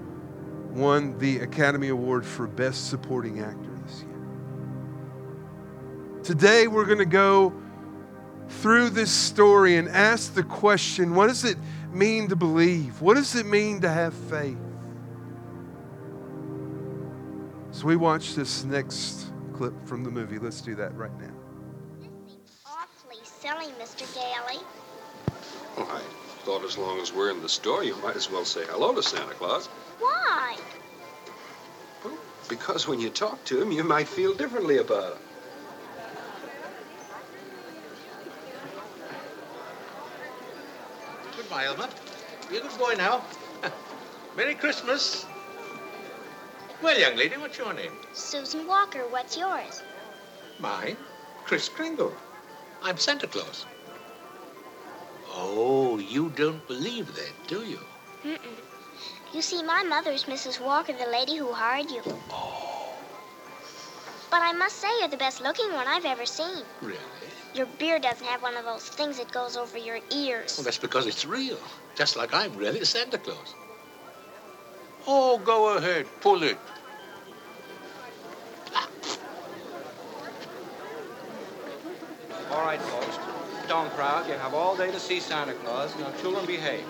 won 0.71 1.19
the 1.19 1.39
Academy 1.41 1.89
Award 1.89 2.27
for 2.27 2.47
Best 2.47 2.89
Supporting 2.91 3.41
Actor. 3.41 3.70
Today, 6.23 6.67
we're 6.67 6.85
going 6.85 6.99
to 6.99 7.07
go 7.07 7.55
through 8.49 8.91
this 8.91 9.11
story 9.11 9.77
and 9.77 9.89
ask 9.89 10.35
the 10.35 10.43
question 10.43 11.15
what 11.15 11.29
does 11.29 11.45
it 11.45 11.57
mean 11.93 12.29
to 12.29 12.37
believe? 12.37 13.00
What 13.00 13.15
does 13.15 13.35
it 13.35 13.47
mean 13.47 13.81
to 13.81 13.89
have 13.89 14.12
faith? 14.12 14.59
So, 17.71 17.87
we 17.87 17.97
watch 17.97 18.35
this 18.35 18.65
next 18.65 19.33
clip 19.55 19.73
from 19.87 20.05
the 20.05 20.11
movie. 20.11 20.39
Let's 20.39 20.61
do 20.61 20.75
that 20.75 20.95
right 20.95 21.17
now. 21.19 21.33
Awfully 22.67 23.23
silly, 23.25 23.73
Mr. 23.81 24.07
Gailey. 24.15 24.62
Well, 25.79 25.89
I 25.91 26.00
thought 26.45 26.65
as 26.65 26.77
long 26.77 27.00
as 27.00 27.15
we're 27.15 27.31
in 27.31 27.41
the 27.41 27.49
store, 27.49 27.83
you 27.83 27.97
might 28.03 28.17
as 28.17 28.31
well 28.31 28.45
say 28.45 28.67
hello 28.67 28.95
to 28.95 29.03
Santa 29.03 29.33
Claus. 29.35 29.69
Why? 29.99 30.59
Well, 32.05 32.19
because 32.49 32.87
when 32.87 33.00
you 33.00 33.09
talk 33.09 33.43
to 33.47 33.62
him, 33.62 33.73
you 33.73 33.85
might 33.85 34.07
feel 34.07 34.35
differently 34.35 34.79
about 34.79 35.17
him. 35.17 35.23
Goodbye, 41.50 41.66
Elmer. 41.66 41.88
Be 42.49 42.59
a 42.59 42.61
good 42.61 42.78
boy 42.78 42.95
now. 42.97 43.25
Merry 44.37 44.54
Christmas. 44.54 45.26
Well, 46.80 46.97
young 46.97 47.16
lady, 47.16 47.37
what's 47.38 47.59
your 47.59 47.75
name? 47.75 47.90
Susan 48.12 48.69
Walker, 48.69 49.00
what's 49.11 49.37
yours? 49.37 49.83
Mine? 50.61 50.97
Kris 51.45 51.69
Kringle. 51.69 52.14
I'm 52.85 52.97
Santa 52.99 53.26
Claus. 53.26 53.66
Oh, 55.35 55.99
you 55.99 56.30
don't 56.37 56.64
believe 56.69 57.12
that, 57.16 57.33
do 57.49 57.64
you? 57.64 57.80
Mm-mm. 58.25 58.57
You 59.35 59.42
see, 59.42 59.61
my 59.64 59.83
mother's 59.83 60.26
Mrs. 60.26 60.64
Walker, 60.64 60.92
the 60.92 61.11
lady 61.11 61.35
who 61.35 61.52
hired 61.52 61.90
you. 61.90 62.02
Oh. 62.30 62.95
But 64.30 64.42
I 64.42 64.52
must 64.52 64.76
say 64.76 64.88
you're 65.00 65.09
the 65.09 65.16
best 65.16 65.40
looking 65.40 65.73
one 65.73 65.88
I've 65.88 66.04
ever 66.04 66.26
seen. 66.26 66.62
Really? 66.80 67.00
Your 67.54 67.66
beard 67.78 68.02
doesn't 68.02 68.26
have 68.26 68.42
one 68.42 68.57
of 68.57 68.64
those 68.64 68.88
things 68.88 69.19
that 69.19 69.33
goes 69.33 69.57
over 69.57 69.76
your 69.76 69.99
ears. 70.14 70.57
Well, 70.57 70.64
that's 70.64 70.78
because 70.78 71.07
it's 71.07 71.26
real. 71.26 71.59
Just 71.97 72.16
like 72.16 72.33
I'm 72.33 72.54
really 72.57 72.85
Santa 72.85 73.19
Claus. 73.19 73.54
Oh, 75.07 75.38
go 75.38 75.76
ahead. 75.76 76.07
Pull 76.21 76.42
it. 76.45 76.59
All 82.52 82.62
right, 82.62 82.80
folks. 82.80 83.19
Don't 83.69 83.90
crowd. 83.90 84.28
You 84.28 84.35
have 84.35 84.54
all 84.54 84.76
day 84.76 84.90
to 84.90 85.00
see 85.00 85.21
Santa 85.21 85.54
Claus. 85.54 85.97
Now, 85.99 86.11
children, 86.21 86.47
behave. 86.47 86.85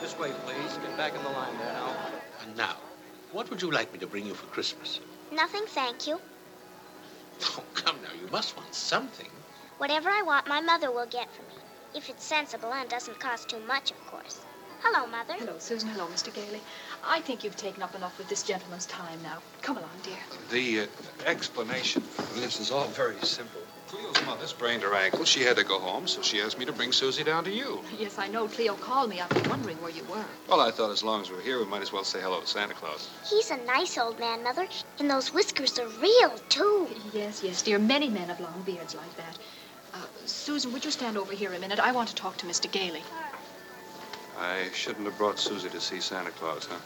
This 0.00 0.18
way, 0.18 0.30
please. 0.44 0.72
Get 0.78 0.96
back 0.96 1.14
in 1.14 1.22
the 1.22 1.30
line 1.30 1.56
there 1.58 1.72
now. 1.72 1.96
And 2.44 2.56
now, 2.56 2.76
what 3.32 3.48
would 3.50 3.62
you 3.62 3.70
like 3.70 3.92
me 3.92 3.98
to 4.00 4.06
bring 4.06 4.26
you 4.26 4.34
for 4.34 4.46
Christmas? 4.46 5.00
Nothing, 5.32 5.62
thank 5.66 6.06
you. 6.06 6.20
Oh, 7.42 7.62
come 7.74 7.96
now. 8.02 8.10
You 8.20 8.30
must 8.30 8.56
want 8.56 8.74
something. 8.74 9.28
Whatever 9.80 10.10
I 10.10 10.20
want, 10.20 10.46
my 10.46 10.60
mother 10.60 10.90
will 10.90 11.06
get 11.06 11.32
for 11.32 11.40
me. 11.44 11.54
If 11.94 12.10
it's 12.10 12.22
sensible 12.22 12.70
and 12.70 12.86
doesn't 12.90 13.18
cost 13.18 13.48
too 13.48 13.60
much, 13.60 13.90
of 13.90 14.06
course. 14.08 14.44
Hello, 14.82 15.06
Mother. 15.06 15.32
Hello, 15.38 15.54
Susan. 15.58 15.88
Hello, 15.88 16.06
Mr. 16.08 16.32
Gailey. 16.34 16.60
I 17.02 17.22
think 17.22 17.42
you've 17.42 17.56
taken 17.56 17.82
up 17.82 17.94
enough 17.94 18.20
of 18.20 18.28
this 18.28 18.42
gentleman's 18.42 18.84
time 18.84 19.22
now. 19.22 19.38
Come 19.62 19.78
along, 19.78 19.96
dear. 20.02 20.18
The 20.50 20.80
uh, 20.80 20.86
explanation 21.24 22.02
for 22.02 22.38
this 22.40 22.60
is 22.60 22.70
all 22.70 22.88
very 22.88 23.18
simple. 23.22 23.62
Cleo's 23.88 24.22
mother 24.26 24.46
sprained 24.46 24.82
her 24.82 24.94
ankle. 24.94 25.24
She 25.24 25.42
had 25.42 25.56
to 25.56 25.64
go 25.64 25.78
home, 25.78 26.06
so 26.06 26.20
she 26.20 26.42
asked 26.42 26.58
me 26.58 26.66
to 26.66 26.72
bring 26.72 26.92
Susie 26.92 27.24
down 27.24 27.44
to 27.44 27.50
you. 27.50 27.80
Yes, 27.98 28.18
I 28.18 28.28
know. 28.28 28.48
Cleo 28.48 28.74
called 28.74 29.08
me. 29.08 29.22
I've 29.22 29.30
been 29.30 29.48
wondering 29.48 29.80
where 29.80 29.90
you 29.90 30.04
were. 30.04 30.26
Well, 30.46 30.60
I 30.60 30.70
thought 30.70 30.90
as 30.90 31.02
long 31.02 31.22
as 31.22 31.30
we're 31.30 31.40
here, 31.40 31.58
we 31.58 31.64
might 31.64 31.80
as 31.82 31.90
well 31.90 32.04
say 32.04 32.20
hello 32.20 32.42
to 32.42 32.46
Santa 32.46 32.74
Claus. 32.74 33.08
He's 33.28 33.50
a 33.50 33.56
nice 33.64 33.96
old 33.96 34.20
man, 34.20 34.44
Mother. 34.44 34.68
And 34.98 35.10
those 35.10 35.32
whiskers 35.32 35.78
are 35.78 35.88
real, 35.88 36.38
too. 36.50 36.88
Yes, 37.14 37.42
yes, 37.42 37.62
dear. 37.62 37.78
Many 37.78 38.10
men 38.10 38.28
have 38.28 38.40
long 38.40 38.62
beards 38.62 38.94
like 38.94 39.16
that. 39.16 39.38
Susan, 40.26 40.72
would 40.72 40.84
you 40.84 40.90
stand 40.90 41.16
over 41.16 41.32
here 41.32 41.52
a 41.52 41.58
minute? 41.58 41.78
I 41.78 41.92
want 41.92 42.08
to 42.08 42.14
talk 42.14 42.36
to 42.38 42.46
Mr. 42.46 42.70
Gailey. 42.70 43.02
I 44.38 44.68
shouldn't 44.72 45.04
have 45.04 45.18
brought 45.18 45.38
Susie 45.38 45.68
to 45.68 45.80
see 45.80 46.00
Santa 46.00 46.30
Claus, 46.30 46.66
huh? 46.66 46.78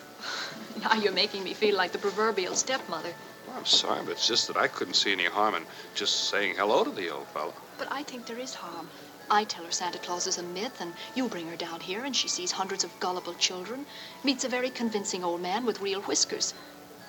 Now 0.83 0.95
you're 0.95 1.13
making 1.13 1.45
me 1.45 1.55
feel 1.55 1.77
like 1.77 1.93
the 1.93 1.99
proverbial 1.99 2.55
stepmother. 2.55 3.15
Well, 3.47 3.57
I'm 3.57 3.65
sorry, 3.65 4.03
but 4.05 4.13
it's 4.13 4.27
just 4.27 4.49
that 4.49 4.57
I 4.57 4.67
couldn't 4.67 4.95
see 4.95 5.13
any 5.13 5.27
harm 5.27 5.55
in 5.55 5.65
just 5.95 6.31
saying 6.31 6.57
hello 6.57 6.83
to 6.85 6.91
the 6.91 7.11
old 7.11 7.27
fellow. 7.29 7.55
But 7.79 7.89
I 7.91 8.03
think 8.03 8.27
there 8.27 8.39
is 8.39 8.55
harm. 8.55 8.89
I 9.31 9.45
tell 9.45 9.65
her 9.65 9.71
Santa 9.71 9.99
Claus 9.99 10.27
is 10.27 10.39
a 10.39 10.43
myth, 10.43 10.81
and 10.81 10.93
you 11.15 11.29
bring 11.29 11.49
her 11.49 11.57
down 11.57 11.81
here, 11.81 12.05
and 12.05 12.15
she 12.15 12.29
sees 12.29 12.53
hundreds 12.53 12.85
of 12.85 12.99
gullible 13.01 13.35
children, 13.35 13.87
meets 14.23 14.45
a 14.45 14.49
very 14.49 14.71
convincing 14.71 15.25
old 15.25 15.41
man 15.41 15.65
with 15.65 15.81
real 15.81 16.03
whiskers. 16.03 16.55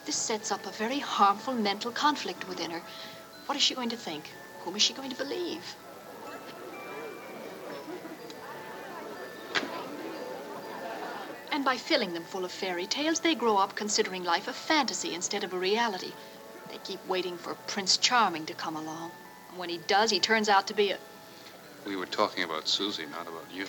This 0.06 0.16
sets 0.16 0.52
up 0.52 0.66
a 0.66 0.72
very 0.72 1.00
harmful 1.00 1.54
mental 1.54 1.92
conflict 1.92 2.48
within 2.48 2.72
her. 2.72 2.82
What 3.48 3.58
is 3.58 3.64
she 3.64 3.76
going 3.76 3.90
to 3.90 3.98
think? 3.98 4.32
Whom 4.60 4.76
is 4.76 4.82
she 4.82 4.94
going 4.94 5.10
to 5.10 5.16
believe? 5.18 5.76
And 11.56 11.64
by 11.64 11.78
filling 11.78 12.14
them 12.14 12.26
full 12.26 12.44
of 12.44 12.52
fairy 12.52 12.86
tales, 12.86 13.22
they 13.22 13.34
grow 13.34 13.56
up 13.56 13.76
considering 13.76 14.26
life 14.26 14.50
a 14.50 14.52
fantasy 14.52 15.14
instead 15.16 15.46
of 15.46 15.54
a 15.54 15.58
reality. 15.58 16.12
They 16.70 16.80
keep 16.80 17.00
waiting 17.08 17.38
for 17.38 17.56
Prince 17.66 17.96
Charming 17.96 18.46
to 18.48 18.54
come 18.54 18.76
along. 18.76 19.14
And 19.50 19.58
when 19.58 19.70
he 19.70 19.78
does, 19.88 20.12
he 20.12 20.20
turns 20.20 20.50
out 20.50 20.68
to 20.68 20.74
be 20.74 20.92
a. 20.92 20.98
We 21.86 21.96
were 21.96 22.08
talking 22.08 22.44
about 22.44 22.68
Susie, 22.68 23.06
not 23.06 23.30
about 23.30 23.46
you. 23.50 23.68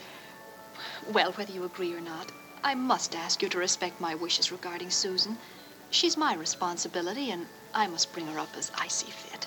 Well, 1.13 1.31
whether 1.35 1.53
you 1.53 1.63
agree 1.63 1.95
or 1.95 2.01
not, 2.01 2.33
I 2.65 2.75
must 2.75 3.15
ask 3.15 3.41
you 3.41 3.49
to 3.51 3.59
respect 3.59 4.01
my 4.01 4.17
wishes 4.17 4.51
regarding 4.51 4.91
Susan. 4.91 5.39
She's 5.91 6.17
my 6.17 6.35
responsibility, 6.35 7.31
and 7.31 7.47
I 7.73 7.87
must 7.87 8.13
bring 8.13 8.27
her 8.27 8.41
up 8.41 8.57
as 8.59 8.73
I 8.75 8.89
see 8.89 9.13
fit. 9.13 9.46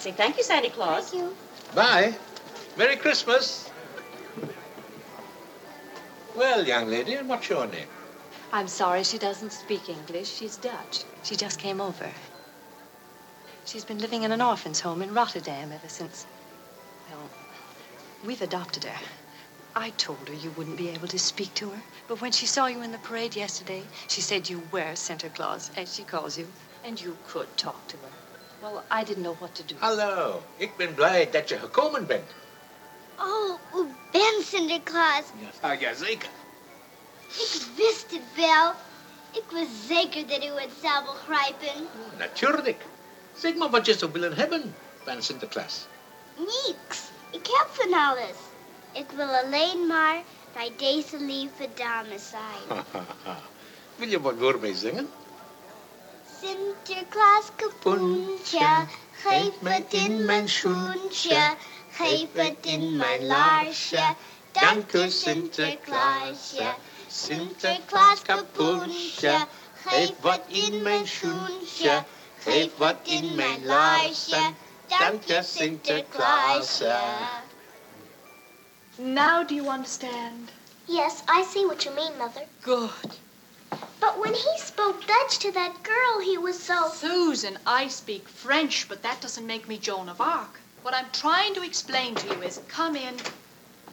Say 0.00 0.12
thank 0.12 0.38
you, 0.38 0.42
Santa 0.42 0.70
Claus. 0.70 1.10
Thank 1.10 1.22
you. 1.22 1.36
Bye. 1.74 2.14
Merry 2.78 2.96
Christmas. 2.96 3.70
Well, 6.34 6.66
young 6.66 6.88
lady, 6.88 7.16
and 7.16 7.28
what's 7.28 7.50
your 7.50 7.66
name? 7.66 7.86
I'm 8.50 8.66
sorry 8.66 9.04
she 9.04 9.18
doesn't 9.18 9.52
speak 9.52 9.90
English. 9.90 10.28
She's 10.28 10.56
Dutch. 10.56 11.04
She 11.22 11.36
just 11.36 11.58
came 11.58 11.82
over. 11.82 12.10
She's 13.66 13.84
been 13.84 13.98
living 13.98 14.22
in 14.22 14.32
an 14.32 14.40
orphan's 14.40 14.80
home 14.80 15.02
in 15.02 15.12
Rotterdam 15.12 15.70
ever 15.70 15.88
since. 15.88 16.26
Well, 17.10 17.28
we've 18.24 18.40
adopted 18.40 18.84
her. 18.84 18.98
I 19.76 19.90
told 19.90 20.28
her 20.28 20.34
you 20.34 20.50
wouldn't 20.52 20.78
be 20.78 20.88
able 20.88 21.08
to 21.08 21.18
speak 21.18 21.52
to 21.56 21.68
her, 21.68 21.82
but 22.08 22.22
when 22.22 22.32
she 22.32 22.46
saw 22.46 22.68
you 22.68 22.80
in 22.80 22.90
the 22.90 22.98
parade 22.98 23.36
yesterday, 23.36 23.82
she 24.08 24.22
said 24.22 24.48
you 24.48 24.62
were 24.72 24.96
Santa 24.96 25.28
Claus, 25.28 25.70
as 25.76 25.94
she 25.94 26.04
calls 26.04 26.38
you, 26.38 26.48
and 26.84 26.98
you 26.98 27.18
could 27.26 27.54
talk 27.58 27.86
to 27.88 27.98
her. 27.98 28.29
Well, 28.62 28.82
I 28.90 29.04
didn't 29.04 29.22
know 29.22 29.36
what 29.38 29.54
to 29.54 29.62
do. 29.62 29.74
Hallo, 29.78 30.42
ik 30.56 30.76
ben 30.76 30.94
blij 30.94 31.30
dat 31.30 31.48
je 31.48 31.58
gekomen 31.58 32.06
bent. 32.06 32.30
Oh, 33.18 33.58
u 33.74 33.94
bent 34.12 34.46
Sinterklaas. 34.46 35.24
Ja, 35.62 35.74
jazeker. 35.74 36.28
Ik 37.28 37.62
wist 37.76 38.10
het 38.10 38.22
wel. 38.36 38.72
Ik 39.32 39.44
was 39.50 39.66
zeker 39.88 40.26
dat 40.26 40.44
u 40.44 40.60
het 40.60 40.70
zou 40.82 41.04
begrijpen. 41.04 41.86
Natuurlijk. 42.18 42.82
Zeg 43.36 43.54
maar 43.54 43.70
wat 43.70 43.86
je 43.86 43.94
zou 43.94 44.12
willen 44.12 44.36
hebben 44.36 44.74
van 45.04 45.22
Sinterklaas. 45.22 45.86
Niks. 46.36 46.98
Ik 47.30 47.46
heb 47.46 47.68
van 47.70 47.94
alles. 47.94 48.36
Ik 48.92 49.10
wil 49.10 49.28
alleen 49.28 49.86
maar 49.86 50.22
bij 50.52 50.72
deze 50.76 51.18
lieve 51.18 51.68
dame 51.74 52.18
zijn. 52.18 52.82
Wil 53.96 54.08
je 54.08 54.20
wat 54.20 54.34
voor 54.38 54.58
mij 54.60 54.74
zingen? 54.74 55.10
Sinterklaas 56.40 57.46
kapoentje, 57.56 58.86
geef 59.12 59.54
het 59.62 59.92
in 59.92 60.24
mijn 60.24 60.48
schoentje. 60.48 61.54
Geef 61.92 62.28
het 62.32 62.56
in 62.60 62.96
mijn 62.96 63.26
laarsje. 63.26 64.14
Dank 64.52 64.92
u 64.92 65.10
Sinterklaasje. 65.10 66.74
Sinterklaas 67.08 68.22
kapoentje, 68.22 69.46
geef 69.84 70.12
wat 70.20 70.40
in 70.46 70.82
mijn 70.82 71.08
schoentje. 71.08 72.04
Geef 72.38 72.76
wat 72.76 72.96
in 73.02 73.34
mijn 73.34 73.64
laarsje. 73.64 74.54
Dank 74.86 75.24
je 75.24 75.42
Sinterklaasje. 75.42 76.98
Now 78.96 79.48
do 79.48 79.54
you 79.54 79.68
understand? 79.68 80.50
Yes, 80.84 81.22
I 81.28 81.44
see 81.52 81.66
what 81.66 81.82
you 81.84 81.94
mean, 81.94 82.16
Mother. 82.18 82.46
Good. 82.60 83.20
But 84.00 84.18
when 84.18 84.32
he 84.32 84.58
spoke 84.58 85.06
Dutch 85.06 85.38
to 85.40 85.52
that 85.52 85.82
girl, 85.82 86.20
he 86.24 86.38
was 86.38 86.58
so. 86.58 86.88
Susan, 86.88 87.58
I 87.66 87.88
speak 87.88 88.26
French, 88.28 88.88
but 88.88 89.02
that 89.02 89.20
doesn't 89.20 89.46
make 89.46 89.68
me 89.68 89.76
Joan 89.76 90.08
of 90.08 90.20
Arc. 90.20 90.58
What 90.82 90.94
I'm 90.94 91.10
trying 91.12 91.52
to 91.54 91.62
explain 91.62 92.14
to 92.14 92.26
you 92.28 92.42
is 92.42 92.60
come 92.66 92.96
in. 92.96 93.14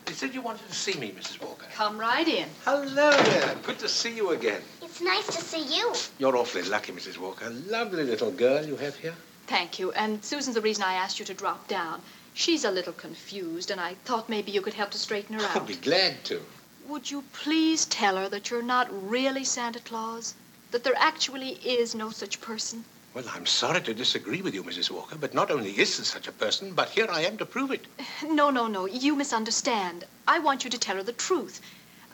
You 0.08 0.14
said 0.14 0.34
you 0.34 0.42
wanted 0.42 0.66
to 0.70 0.74
see 0.74 0.98
me, 0.98 1.12
Mrs. 1.12 1.42
Walker. 1.42 1.66
Come 1.74 2.00
right 2.00 2.26
in. 2.26 2.48
Hello 2.64 3.12
there. 3.12 3.56
Good 3.64 3.80
to 3.80 3.90
see 3.90 4.16
you 4.16 4.30
again. 4.32 4.62
It's 4.82 5.02
nice 5.02 5.26
to 5.28 5.42
see 5.42 5.64
you. 5.78 5.94
You're 6.18 6.38
awfully 6.38 6.64
lucky, 6.64 6.94
Mrs. 6.94 7.18
Walker. 7.18 7.50
Lovely 7.50 8.04
little 8.04 8.32
girl 8.32 8.66
you 8.66 8.78
have 8.78 8.96
here. 8.96 9.16
Thank 9.48 9.78
you. 9.78 9.92
And 9.92 10.24
Susan's 10.24 10.56
the 10.56 10.62
reason 10.62 10.84
I 10.84 10.94
asked 10.94 11.20
you 11.20 11.26
to 11.26 11.34
drop 11.34 11.68
down. 11.68 12.02
She's 12.34 12.64
a 12.64 12.72
little 12.72 12.94
confused, 12.94 13.72
and 13.72 13.82
I 13.82 13.96
thought 14.06 14.30
maybe 14.30 14.52
you 14.52 14.62
could 14.62 14.76
help 14.76 14.92
to 14.92 14.98
straighten 14.98 15.36
her 15.38 15.44
out. 15.44 15.56
I'll 15.56 15.62
out. 15.64 15.68
be 15.68 15.76
glad 15.76 16.24
to. 16.26 16.42
Would 16.88 17.12
you 17.12 17.26
please 17.34 17.84
tell 17.84 18.16
her 18.16 18.30
that 18.30 18.50
you're 18.50 18.64
not 18.64 18.88
really 19.10 19.44
Santa 19.44 19.82
Claus? 19.82 20.36
That 20.72 20.86
there 20.86 20.96
actually 20.96 21.56
is 21.56 21.94
no 21.94 22.12
such 22.12 22.40
person? 22.40 22.86
Well, 23.14 23.26
I'm 23.34 23.46
sorry 23.46 23.82
to 23.82 23.94
disagree 23.94 24.42
with 24.42 24.54
you, 24.54 24.64
Mrs. 24.64 24.90
Walker, 24.90 25.18
but 25.18 25.34
not 25.34 25.52
only 25.52 25.72
is 25.72 25.98
there 25.98 26.06
such 26.06 26.30
a 26.30 26.32
person, 26.32 26.74
but 26.74 26.88
here 26.88 27.08
I 27.10 27.26
am 27.26 27.38
to 27.40 27.46
prove 27.46 27.72
it. 27.72 27.86
No, 28.30 28.50
no, 28.52 28.68
no. 28.68 28.86
You 28.86 29.18
misunderstand. 29.18 30.06
I 30.30 30.40
want 30.40 30.64
you 30.64 30.70
to 30.70 30.78
tell 30.78 30.96
her 30.96 31.04
the 31.04 31.12
truth. 31.12 31.60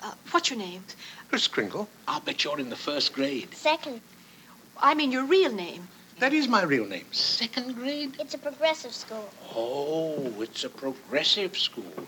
Uh, 0.02 0.14
what's 0.32 0.50
your 0.50 0.58
name? 0.58 0.84
Kris 1.30 1.48
Kringle, 1.48 1.88
I'll 2.08 2.22
bet 2.22 2.44
you're 2.44 2.60
in 2.60 2.72
the 2.72 2.76
first 2.76 3.14
grade. 3.14 3.54
Second. 3.54 4.02
I 4.80 4.96
mean 4.96 5.12
your 5.12 5.26
real 5.26 5.52
name. 5.52 5.88
That 6.18 6.34
is 6.34 6.48
my 6.48 6.64
real 6.64 6.88
name. 6.88 7.06
Second 7.12 7.76
grade? 7.76 8.16
It's 8.20 8.34
a 8.34 8.40
progressive 8.40 8.94
school. 8.96 9.30
Oh, 9.56 10.34
it's 10.42 10.64
a 10.64 10.70
progressive 10.70 11.56
school. 11.56 12.08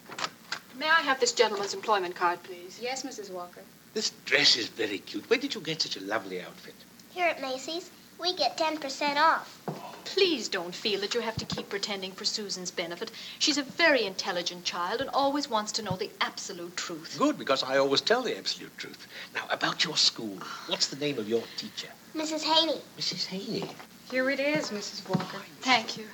May 0.77 0.89
I 0.89 1.01
have 1.01 1.19
this 1.21 1.31
gentleman's 1.31 1.73
employment 1.73 2.15
card, 2.15 2.43
please? 2.43 2.79
Yes, 2.81 3.03
Mrs. 3.03 3.31
Walker. 3.31 3.61
This 3.93 4.11
dress 4.25 4.57
is 4.57 4.67
very 4.67 4.97
cute. 4.99 5.29
Where 5.29 5.39
did 5.39 5.55
you 5.55 5.61
get 5.61 5.81
such 5.81 5.95
a 5.95 6.01
lovely 6.01 6.41
outfit? 6.41 6.75
Here 7.11 7.27
at 7.27 7.41
Macy's, 7.41 7.89
we 8.19 8.35
get 8.35 8.57
10% 8.57 9.15
off. 9.15 9.61
Please 10.03 10.49
don't 10.49 10.75
feel 10.75 10.99
that 10.99 11.13
you 11.13 11.21
have 11.21 11.38
to 11.38 11.45
keep 11.45 11.69
pretending 11.69 12.11
for 12.11 12.25
Susan's 12.25 12.71
benefit. 12.71 13.11
She's 13.39 13.57
a 13.57 13.63
very 13.63 14.03
intelligent 14.03 14.65
child 14.65 14.99
and 14.99 15.09
always 15.11 15.49
wants 15.49 15.71
to 15.73 15.81
know 15.81 15.95
the 15.95 16.11
absolute 16.19 16.75
truth. 16.75 17.15
Good, 17.17 17.38
because 17.38 17.63
I 17.63 17.77
always 17.77 18.01
tell 18.01 18.21
the 18.21 18.38
absolute 18.38 18.77
truth. 18.77 19.07
Now, 19.33 19.45
about 19.49 19.83
your 19.85 19.95
school. 19.95 20.38
What's 20.67 20.88
the 20.88 20.97
name 20.97 21.17
of 21.17 21.29
your 21.29 21.43
teacher? 21.57 21.88
Mrs. 22.13 22.43
Haney. 22.43 22.81
Mrs. 22.99 23.25
Haney. 23.27 23.69
Here 24.11 24.29
it 24.29 24.39
is, 24.39 24.71
Mrs. 24.71 25.07
Walker. 25.09 25.39
Thank 25.61 25.97
you. 25.97 26.05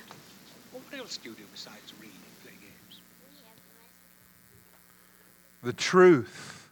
Well, 0.72 0.82
what 0.88 0.98
else 1.00 1.16
do 1.16 1.30
you 1.30 1.34
do 1.34 1.42
besides 1.52 1.92
read 2.00 2.10
and 2.10 2.42
play 2.42 2.52
games? 2.60 3.00
The 5.62 5.72
truth. 5.72 6.70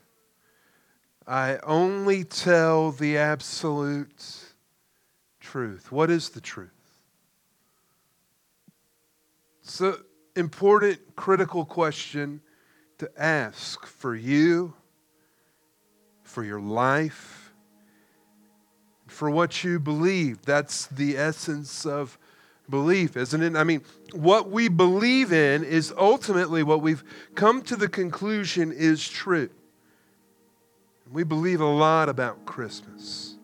I 1.27 1.59
only 1.63 2.25
tell 2.25 2.91
the 2.91 3.17
absolute 3.17 4.25
truth. 5.39 5.93
What 5.93 6.11
is 6.11 6.31
the 6.31 6.41
truth? 6.41 6.71
It's 9.63 9.81
an 9.81 9.95
important, 10.35 11.15
critical 11.15 11.65
question 11.65 12.41
to 12.99 13.09
ask 13.17 13.87
for 13.87 14.17
you, 14.17 14.75
for 16.25 16.43
your 16.43 16.61
life, 16.61 17.53
for 19.07 19.31
what 19.31 19.63
you 19.63 19.79
believe. 19.79 20.43
That's 20.43 20.87
the 20.87 21.17
essence 21.17 21.87
of 21.87 22.19
belief, 22.71 23.17
isn't 23.17 23.43
it? 23.43 23.57
I 23.57 23.65
mean, 23.65 23.83
what 24.13 24.51
we 24.51 24.69
believe 24.69 25.33
in 25.33 25.65
is 25.65 25.93
ultimately 25.97 26.63
what 26.63 26.81
we've 26.81 27.05
come 27.35 27.63
to 27.63 27.77
the 27.77 27.89
conclusion 27.89 28.73
is 28.73 29.07
true. 29.07 29.51
We 31.13 31.25
believe 31.25 31.61
a 31.61 31.65
lot 31.65 32.09
about 32.09 32.47
Christmas, 32.47 33.35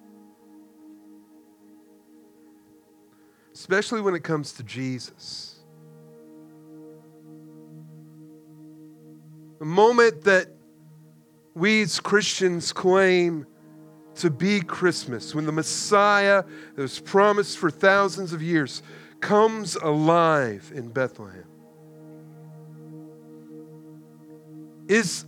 especially 3.53 4.01
when 4.01 4.15
it 4.15 4.23
comes 4.23 4.53
to 4.53 4.63
Jesus. 4.63 5.57
The 9.59 9.65
moment 9.65 10.23
that 10.25 10.49
we 11.55 11.83
as 11.83 11.99
Christians 11.99 12.73
claim 12.73 13.47
to 14.17 14.31
be 14.31 14.61
Christmas, 14.61 15.35
when 15.35 15.47
the 15.47 15.53
Messiah 15.53 16.45
that 16.75 16.83
was 16.83 17.01
promised 17.01 17.59
for 17.59 17.71
thousands 17.71 18.33
of 18.33 18.43
years 18.43 18.83
comes 19.21 19.77
alive 19.77 20.71
in 20.75 20.89
Bethlehem, 20.89 21.45
is 24.89 25.25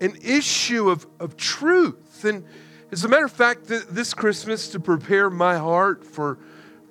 an 0.00 0.16
issue 0.22 0.88
of, 0.88 1.06
of 1.20 1.36
truth. 1.36 2.24
And 2.24 2.44
as 2.90 3.04
a 3.04 3.08
matter 3.08 3.24
of 3.24 3.32
fact, 3.32 3.68
th- 3.68 3.84
this 3.90 4.14
Christmas, 4.14 4.68
to 4.68 4.80
prepare 4.80 5.28
my 5.28 5.56
heart 5.56 6.04
for, 6.04 6.38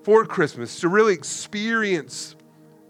for 0.03 0.25
Christmas, 0.25 0.79
to 0.81 0.89
really 0.89 1.13
experience 1.13 2.35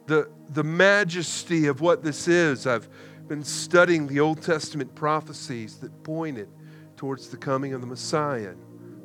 the, 0.07 0.29
the 0.49 0.63
majesty 0.63 1.67
of 1.67 1.81
what 1.81 2.03
this 2.03 2.27
is, 2.27 2.67
I've 2.67 2.89
been 3.27 3.43
studying 3.43 4.07
the 4.07 4.19
Old 4.19 4.41
Testament 4.41 4.95
prophecies 4.95 5.77
that 5.77 6.03
pointed 6.03 6.49
towards 6.95 7.29
the 7.29 7.37
coming 7.37 7.73
of 7.73 7.81
the 7.81 7.87
Messiah. 7.87 8.53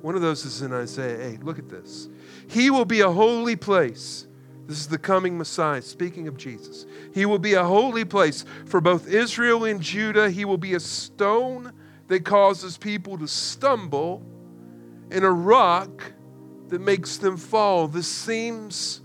One 0.03 0.17
of 0.17 0.21
those 0.21 0.45
is 0.45 0.63
in 0.63 0.73
Isaiah 0.73 1.31
8. 1.35 1.45
Look 1.45 1.59
at 1.59 1.69
this. 1.69 2.09
He 2.49 2.71
will 2.71 2.85
be 2.85 3.01
a 3.01 3.11
holy 3.11 3.57
place. 3.57 4.27
This 4.67 4.79
is 4.79 4.89
the 4.89 4.99
coming 4.99 5.39
Messiah, 5.39 5.81
speaking 5.81 6.29
of 6.29 6.37
Jesus. 6.37 6.87
He 7.15 7.25
will 7.25 7.39
be 7.39 7.55
a 7.55 7.65
holy 7.65 8.05
place 8.05 8.45
for 8.67 8.81
both 8.81 9.09
Israel 9.09 9.65
and 9.65 9.81
Judah. 9.81 10.31
He 10.31 10.45
will 10.45 10.59
be 10.59 10.75
a 10.75 10.81
stone 10.81 11.73
that 12.09 12.25
causes 12.25 12.77
people 12.77 13.17
to 13.19 13.29
stumble 13.29 14.27
and 15.11 15.25
a 15.25 15.31
rock 15.31 16.13
that 16.69 16.81
makes 16.81 17.19
them 17.19 17.37
fall. 17.37 17.87
This 17.87 18.09
seems 18.09 19.03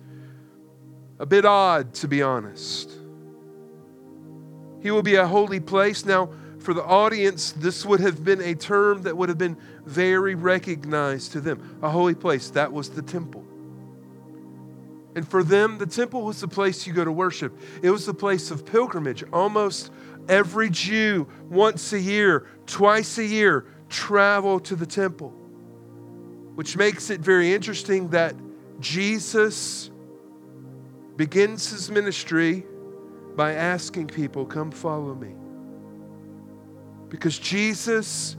a 1.19 1.25
bit 1.25 1.45
odd, 1.45 1.93
to 1.95 2.07
be 2.07 2.21
honest. 2.21 2.91
He 4.81 4.89
will 4.89 5.03
be 5.03 5.15
a 5.15 5.27
holy 5.27 5.59
place. 5.59 6.05
Now, 6.05 6.29
for 6.67 6.73
the 6.73 6.83
audience, 6.83 7.53
this 7.53 7.85
would 7.85 8.01
have 8.01 8.25
been 8.25 8.41
a 8.41 8.53
term 8.53 9.03
that 9.03 9.15
would 9.15 9.29
have 9.29 9.37
been 9.37 9.55
very 9.85 10.35
recognized 10.35 11.31
to 11.31 11.39
them. 11.39 11.79
A 11.81 11.89
holy 11.89 12.13
place, 12.13 12.49
that 12.49 12.73
was 12.73 12.89
the 12.89 13.01
temple. 13.01 13.45
And 15.15 15.25
for 15.25 15.45
them, 15.45 15.77
the 15.77 15.85
temple 15.85 16.23
was 16.23 16.41
the 16.41 16.47
place 16.49 16.85
you 16.85 16.91
go 16.91 17.05
to 17.05 17.11
worship. 17.13 17.57
It 17.81 17.89
was 17.89 18.05
the 18.05 18.13
place 18.13 18.51
of 18.51 18.65
pilgrimage. 18.65 19.23
Almost 19.31 19.93
every 20.27 20.69
Jew, 20.69 21.29
once 21.49 21.93
a 21.93 22.01
year, 22.01 22.45
twice 22.65 23.17
a 23.17 23.23
year, 23.23 23.67
travel 23.87 24.59
to 24.59 24.75
the 24.75 24.85
temple. 24.85 25.29
Which 26.55 26.75
makes 26.75 27.09
it 27.09 27.21
very 27.21 27.53
interesting 27.53 28.09
that 28.09 28.35
Jesus 28.81 29.89
begins 31.15 31.71
his 31.71 31.89
ministry 31.89 32.65
by 33.37 33.53
asking 33.53 34.07
people, 34.07 34.45
Come 34.45 34.69
follow 34.69 35.15
me. 35.15 35.33
Because 37.09 37.37
Jesus 37.39 38.35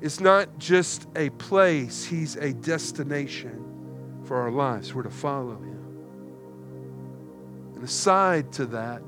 is 0.00 0.20
not 0.20 0.58
just 0.58 1.06
a 1.16 1.30
place, 1.30 2.04
he's 2.04 2.36
a 2.36 2.52
destination 2.52 3.64
for 4.24 4.36
our 4.36 4.50
lives. 4.50 4.94
We're 4.94 5.02
to 5.02 5.10
follow 5.10 5.56
him. 5.56 5.84
And 7.74 7.84
aside 7.84 8.52
to 8.52 8.66
that, 8.66 9.02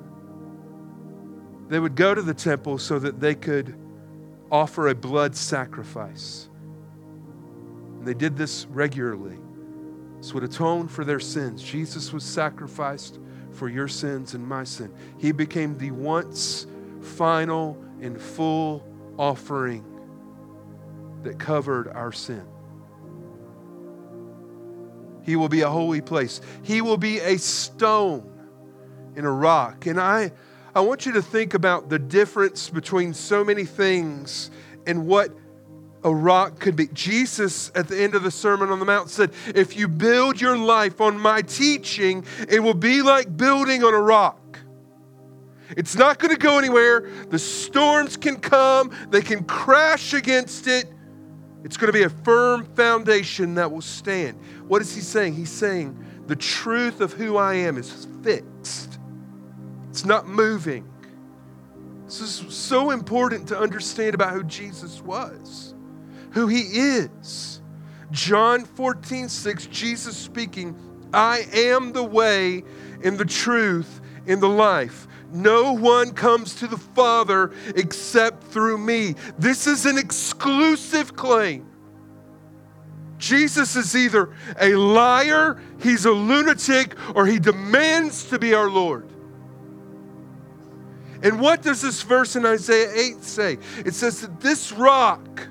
they 1.69 1.79
would 1.79 1.95
go 1.95 2.15
to 2.15 2.23
the 2.23 2.35
temple 2.35 2.79
so 2.79 2.99
that 2.99 3.21
they 3.21 3.35
could 3.35 3.77
offer 4.51 4.89
a 4.89 4.95
blood 4.95 5.37
sacrifice. 5.37 6.49
And 7.99 8.07
they 8.07 8.15
did 8.15 8.37
this 8.37 8.67
regularly. 8.67 9.39
This 10.19 10.35
would 10.35 10.43
atone 10.43 10.89
for 10.89 11.05
their 11.05 11.21
sins. 11.21 11.63
Jesus 11.63 12.13
was 12.13 12.25
sacrificed 12.25 13.21
for 13.53 13.69
your 13.69 13.89
sins 13.89 14.35
and 14.35 14.47
my 14.47 14.65
sin. 14.65 14.93
He 15.19 15.33
became 15.33 15.79
the 15.79 15.93
once 15.93 16.67
final 17.01 17.83
and 18.01 18.21
full 18.21 18.85
offering 19.19 19.85
that 21.23 21.39
covered 21.39 21.89
our 21.89 22.13
sin. 22.13 22.47
He 25.23 25.37
will 25.37 25.49
be 25.49 25.61
a 25.61 25.69
holy 25.69 26.01
place. 26.01 26.41
He 26.63 26.81
will 26.81 26.97
be 26.97 27.21
a 27.21 27.37
stone 27.37 28.27
in 29.17 29.25
a 29.25 29.31
rock. 29.31 29.87
And 29.87 30.01
I, 30.01 30.33
I 30.75 30.81
want 30.81 31.07
you 31.07 31.13
to 31.13 31.23
think 31.23 31.55
about 31.55 31.89
the 31.89 31.99
difference 31.99 32.71
between 32.71 33.13
so 33.15 33.45
many 33.45 33.65
things 33.65 34.51
and 34.87 35.07
what 35.07 35.31
a 36.03 36.15
rock 36.15 36.59
could 36.59 36.77
be. 36.77 36.89
Jesus, 36.89 37.71
at 37.75 37.89
the 37.89 38.03
end 38.03 38.15
of 38.15 38.23
the 38.23 38.31
Sermon 38.31 38.71
on 38.71 38.79
the 38.79 38.85
Mount, 38.85 39.11
said, 39.11 39.33
If 39.55 39.77
you 39.77 39.89
build 39.89 40.41
your 40.41 40.57
life 40.57 41.01
on 41.01 41.19
my 41.19 41.43
teaching, 41.43 42.25
it 42.49 42.61
will 42.61 42.75
be 42.75 43.03
like 43.03 43.37
building 43.37 43.85
on 43.85 43.93
a 43.93 44.01
rock. 44.01 44.50
It's 45.77 45.97
not 45.97 46.19
going 46.19 46.35
to 46.35 46.41
go 46.41 46.59
anywhere. 46.59 47.09
The 47.29 47.39
storms 47.39 48.17
can 48.17 48.37
come, 48.37 48.91
they 49.11 49.23
can 49.23 49.45
crash 49.45 50.13
against 50.13 50.67
it. 50.67 50.93
It's 51.63 51.77
going 51.77 51.93
to 51.93 51.93
be 51.93 52.05
a 52.05 52.11
firm 52.11 52.65
foundation 52.75 53.55
that 53.55 53.71
will 53.71 53.83
stand. 53.83 54.39
What 54.67 54.81
is 54.83 54.95
he 54.95 55.01
saying? 55.01 55.35
He's 55.35 55.51
saying 55.51 55.97
the 56.27 56.37
truth 56.37 57.01
of 57.01 57.13
who 57.13 57.37
I 57.37 57.55
am 57.55 57.77
is 57.77 58.07
fixed. 58.23 58.99
It's 59.91 60.05
not 60.05 60.27
moving. 60.27 60.89
This 62.07 62.21
is 62.21 62.55
so 62.55 62.91
important 62.91 63.49
to 63.49 63.59
understand 63.59 64.15
about 64.15 64.33
who 64.33 64.43
Jesus 64.45 65.01
was, 65.01 65.75
who 66.33 66.47
he 66.47 66.63
is. 66.63 67.61
John 68.11 68.65
14, 68.65 69.29
6, 69.29 69.67
Jesus 69.67 70.17
speaking, 70.17 70.77
I 71.13 71.47
am 71.53 71.93
the 71.93 72.03
way 72.03 72.65
and 73.05 73.17
the 73.19 73.25
truth 73.25 74.01
and 74.27 74.41
the 74.41 74.49
life. 74.49 75.07
No 75.33 75.73
one 75.73 76.13
comes 76.13 76.57
to 76.57 76.67
the 76.67 76.77
Father 76.77 77.53
except 77.77 78.45
through 78.45 78.79
me. 78.79 79.15
This 79.39 79.67
is 79.67 79.87
an 79.87 79.99
exclusive 79.99 81.15
claim. 81.15 81.67
Jesus 83.19 83.77
is 83.77 83.95
either 83.95 84.35
a 84.61 84.75
liar, 84.75 85.61
he's 85.83 86.07
a 86.07 86.11
lunatic, 86.11 86.97
or 87.15 87.27
he 87.27 87.39
demands 87.39 88.25
to 88.25 88.39
be 88.39 88.55
our 88.55 88.71
Lord. 88.71 89.07
And 91.23 91.39
what 91.39 91.61
does 91.61 91.83
this 91.83 92.03
verse 92.03 92.35
in 92.35 92.47
Isaiah 92.47 92.91
8 92.93 93.23
say? 93.23 93.59
It 93.85 93.95
says 93.95 94.23
that 94.23 94.41
this 94.41 94.73
rock 94.73 95.47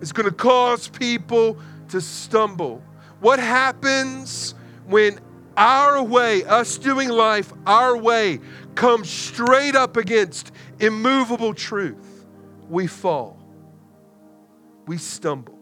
is 0.00 0.12
going 0.12 0.28
to 0.28 0.34
cause 0.34 0.88
people 0.88 1.58
to 1.90 2.00
stumble. 2.00 2.82
What 3.20 3.38
happens 3.38 4.54
when 4.86 5.20
our 5.56 6.02
way, 6.02 6.44
us 6.44 6.78
doing 6.78 7.08
life 7.08 7.52
our 7.66 7.96
way, 7.96 8.40
comes 8.74 9.10
straight 9.10 9.74
up 9.74 9.96
against 9.96 10.52
immovable 10.78 11.54
truth? 11.54 12.26
We 12.68 12.86
fall, 12.86 13.38
we 14.86 14.98
stumble. 14.98 15.58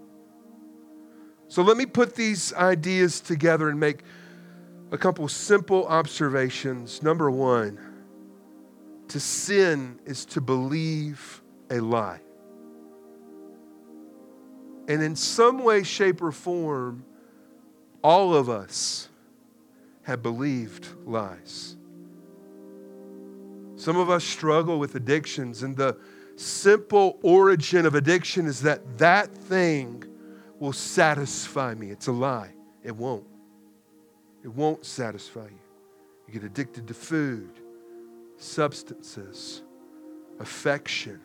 So 1.49 1.63
let 1.63 1.77
me 1.77 1.87
put 1.87 2.15
these 2.15 2.53
ideas 2.53 3.21
together 3.21 3.71
and 3.71 3.81
make 3.81 4.03
a 4.93 4.99
couple 4.99 5.27
simple 5.29 5.87
observations. 5.87 7.03
Number 7.03 7.31
one, 7.31 7.79
to 9.09 9.19
sin 9.19 9.99
is 10.05 10.27
to 10.27 10.41
believe 10.41 11.43
a 11.71 11.81
lie. 11.81 12.21
And 14.89 15.03
in 15.03 15.17
some 15.17 15.65
way, 15.65 15.83
shape, 15.83 16.23
or 16.23 16.33
form, 16.33 17.05
all 18.03 18.35
of 18.35 18.49
us 18.49 19.09
have 20.09 20.23
believed 20.23 20.89
lies. 21.05 21.77
Some 23.77 23.99
of 23.99 24.09
us 24.09 24.25
struggle 24.25 24.79
with 24.79 24.95
addictions, 24.95 25.63
and 25.63 25.77
the 25.77 25.99
simple 26.35 27.19
origin 27.23 27.85
of 27.85 27.95
addiction 27.95 28.47
is 28.47 28.63
that 28.63 28.97
that 28.97 29.29
thing 29.37 30.03
will 30.59 30.73
satisfy 30.73 31.75
me. 31.75 31.91
It's 31.91 32.07
a 32.07 32.13
lie. 32.13 32.55
It 32.83 32.97
won't. 32.97 33.27
It 34.43 34.49
won't 34.49 34.87
satisfy 34.87 35.45
you. 35.45 35.61
You 36.27 36.33
get 36.33 36.45
addicted 36.45 36.89
to 36.89 36.95
food 36.95 37.61
substances, 38.39 39.63
affection. 40.41 41.21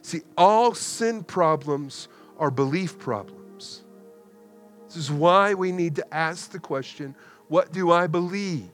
See, 0.00 0.20
all 0.38 0.74
sin 0.74 1.24
problems 1.24 2.06
are 2.38 2.52
belief 2.52 3.00
problems. 3.00 3.82
This 4.86 4.96
is 4.96 5.10
why 5.10 5.54
we 5.54 5.72
need 5.72 5.96
to 5.96 6.14
ask 6.14 6.52
the 6.52 6.60
question 6.60 7.16
what 7.48 7.72
do 7.72 7.90
I 7.90 8.06
believe? 8.06 8.70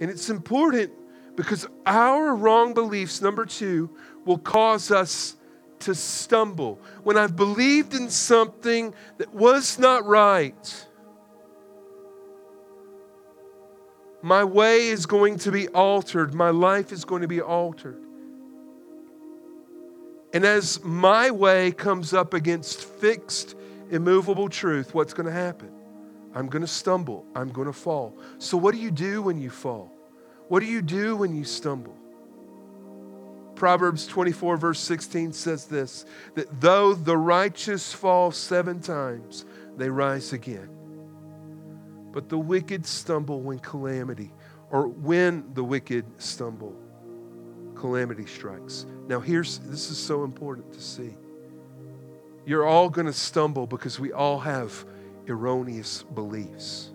And 0.00 0.10
it's 0.10 0.30
important 0.30 0.92
because 1.36 1.66
our 1.86 2.34
wrong 2.34 2.74
beliefs, 2.74 3.22
number 3.22 3.46
two, 3.46 3.90
will 4.24 4.38
cause 4.38 4.90
us 4.90 5.36
to 5.80 5.94
stumble. 5.94 6.80
When 7.02 7.16
I've 7.16 7.36
believed 7.36 7.94
in 7.94 8.10
something 8.10 8.94
that 9.18 9.32
was 9.32 9.78
not 9.78 10.04
right, 10.06 10.86
My 14.22 14.44
way 14.44 14.86
is 14.86 15.04
going 15.04 15.38
to 15.38 15.50
be 15.50 15.66
altered. 15.68 16.32
My 16.32 16.50
life 16.50 16.92
is 16.92 17.04
going 17.04 17.22
to 17.22 17.28
be 17.28 17.40
altered. 17.40 18.00
And 20.32 20.44
as 20.44 20.82
my 20.82 21.32
way 21.32 21.72
comes 21.72 22.14
up 22.14 22.32
against 22.32 22.84
fixed, 22.84 23.56
immovable 23.90 24.48
truth, 24.48 24.94
what's 24.94 25.12
going 25.12 25.26
to 25.26 25.32
happen? 25.32 25.70
I'm 26.34 26.48
going 26.48 26.62
to 26.62 26.68
stumble. 26.68 27.26
I'm 27.34 27.50
going 27.50 27.66
to 27.66 27.72
fall. 27.72 28.16
So, 28.38 28.56
what 28.56 28.74
do 28.74 28.80
you 28.80 28.90
do 28.90 29.22
when 29.22 29.40
you 29.40 29.50
fall? 29.50 29.92
What 30.48 30.60
do 30.60 30.66
you 30.66 30.82
do 30.82 31.16
when 31.16 31.34
you 31.34 31.44
stumble? 31.44 31.96
Proverbs 33.54 34.06
24, 34.06 34.56
verse 34.56 34.80
16 34.80 35.32
says 35.32 35.66
this 35.66 36.04
that 36.34 36.60
though 36.60 36.94
the 36.94 37.16
righteous 37.16 37.92
fall 37.92 38.32
seven 38.32 38.80
times, 38.80 39.44
they 39.76 39.88
rise 39.88 40.32
again. 40.32 40.68
But 42.12 42.28
the 42.28 42.38
wicked 42.38 42.84
stumble 42.84 43.40
when 43.40 43.58
calamity, 43.58 44.32
or 44.70 44.88
when 44.88 45.54
the 45.54 45.64
wicked 45.64 46.04
stumble, 46.18 46.74
calamity 47.74 48.26
strikes. 48.26 48.84
Now, 49.06 49.20
here's 49.20 49.58
this 49.58 49.90
is 49.90 49.98
so 49.98 50.24
important 50.24 50.72
to 50.72 50.80
see. 50.80 51.14
You're 52.44 52.66
all 52.66 52.90
going 52.90 53.06
to 53.06 53.12
stumble 53.12 53.66
because 53.66 54.00
we 54.00 54.12
all 54.12 54.40
have 54.40 54.84
erroneous 55.28 56.02
beliefs. 56.02 56.90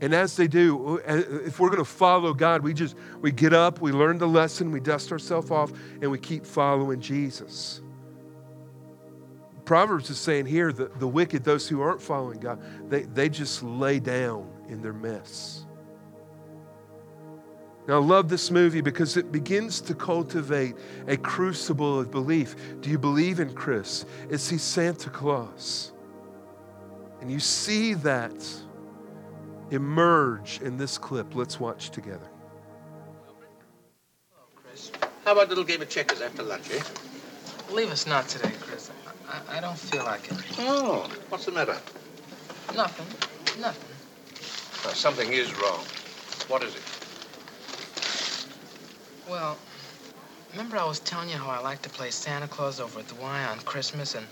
And 0.00 0.14
as 0.14 0.36
they 0.36 0.46
do, 0.46 1.00
uh, 1.00 1.22
if 1.44 1.58
we're 1.58 1.70
going 1.70 1.80
to 1.80 1.84
follow 1.84 2.32
God, 2.32 2.62
we 2.62 2.72
just 2.72 2.96
we 3.20 3.32
get 3.32 3.52
up, 3.52 3.80
we 3.80 3.90
learn 3.90 4.18
the 4.18 4.28
lesson, 4.28 4.70
we 4.70 4.80
dust 4.80 5.10
ourselves 5.10 5.50
off, 5.50 5.72
and 6.00 6.10
we 6.10 6.18
keep 6.18 6.46
following 6.46 7.00
Jesus. 7.00 7.80
Proverbs 9.64 10.08
is 10.08 10.18
saying 10.18 10.46
here 10.46 10.72
that 10.72 10.98
the 10.98 11.08
wicked, 11.08 11.44
those 11.44 11.68
who 11.68 11.82
aren't 11.82 12.00
following 12.00 12.38
God, 12.38 12.58
they, 12.88 13.02
they 13.02 13.28
just 13.28 13.62
lay 13.62 13.98
down 13.98 14.48
in 14.68 14.80
their 14.80 14.94
mess. 14.94 15.66
Now, 17.88 17.94
I 17.94 18.04
love 18.04 18.28
this 18.28 18.50
movie 18.50 18.82
because 18.82 19.16
it 19.16 19.32
begins 19.32 19.80
to 19.80 19.94
cultivate 19.94 20.76
a 21.06 21.16
crucible 21.16 22.00
of 22.00 22.10
belief. 22.10 22.54
Do 22.82 22.90
you 22.90 22.98
believe 22.98 23.40
in 23.40 23.54
Chris? 23.54 24.04
Is 24.28 24.46
he 24.46 24.58
Santa 24.58 25.08
Claus? 25.08 25.92
And 27.22 27.32
you 27.32 27.40
see 27.40 27.94
that 27.94 28.46
emerge 29.70 30.60
in 30.62 30.76
this 30.76 30.98
clip. 30.98 31.34
Let's 31.34 31.58
watch 31.58 31.88
together. 31.88 32.28
Hello, 34.34 34.48
Chris. 34.54 34.92
How 35.24 35.32
about 35.32 35.46
a 35.46 35.48
little 35.48 35.64
game 35.64 35.80
of 35.80 35.88
checkers 35.88 36.20
after 36.20 36.42
lunch, 36.42 36.70
eh? 36.70 36.82
Believe 37.68 37.90
us 37.90 38.06
not 38.06 38.28
today, 38.28 38.52
Chris. 38.60 38.90
I, 39.26 39.56
I 39.56 39.60
don't 39.62 39.78
feel 39.78 40.04
like 40.04 40.30
it. 40.30 40.36
Oh, 40.58 41.10
what's 41.30 41.46
the 41.46 41.52
matter? 41.52 41.78
Nothing. 42.76 43.06
Nothing. 43.62 44.84
Well, 44.84 44.94
something 44.94 45.32
is 45.32 45.54
wrong. 45.62 45.80
What 46.48 46.62
is 46.62 46.74
it? 46.76 46.97
Well, 49.28 49.58
remember 50.52 50.78
I 50.78 50.86
was 50.86 51.00
telling 51.00 51.28
you 51.28 51.36
how 51.36 51.50
I 51.50 51.58
like 51.58 51.82
to 51.82 51.90
play 51.90 52.10
Santa 52.10 52.48
Claus 52.48 52.80
over 52.80 53.00
at 53.00 53.08
the 53.08 53.14
Y 53.16 53.44
on 53.44 53.58
Christmas 53.60 54.14
and, 54.14 54.26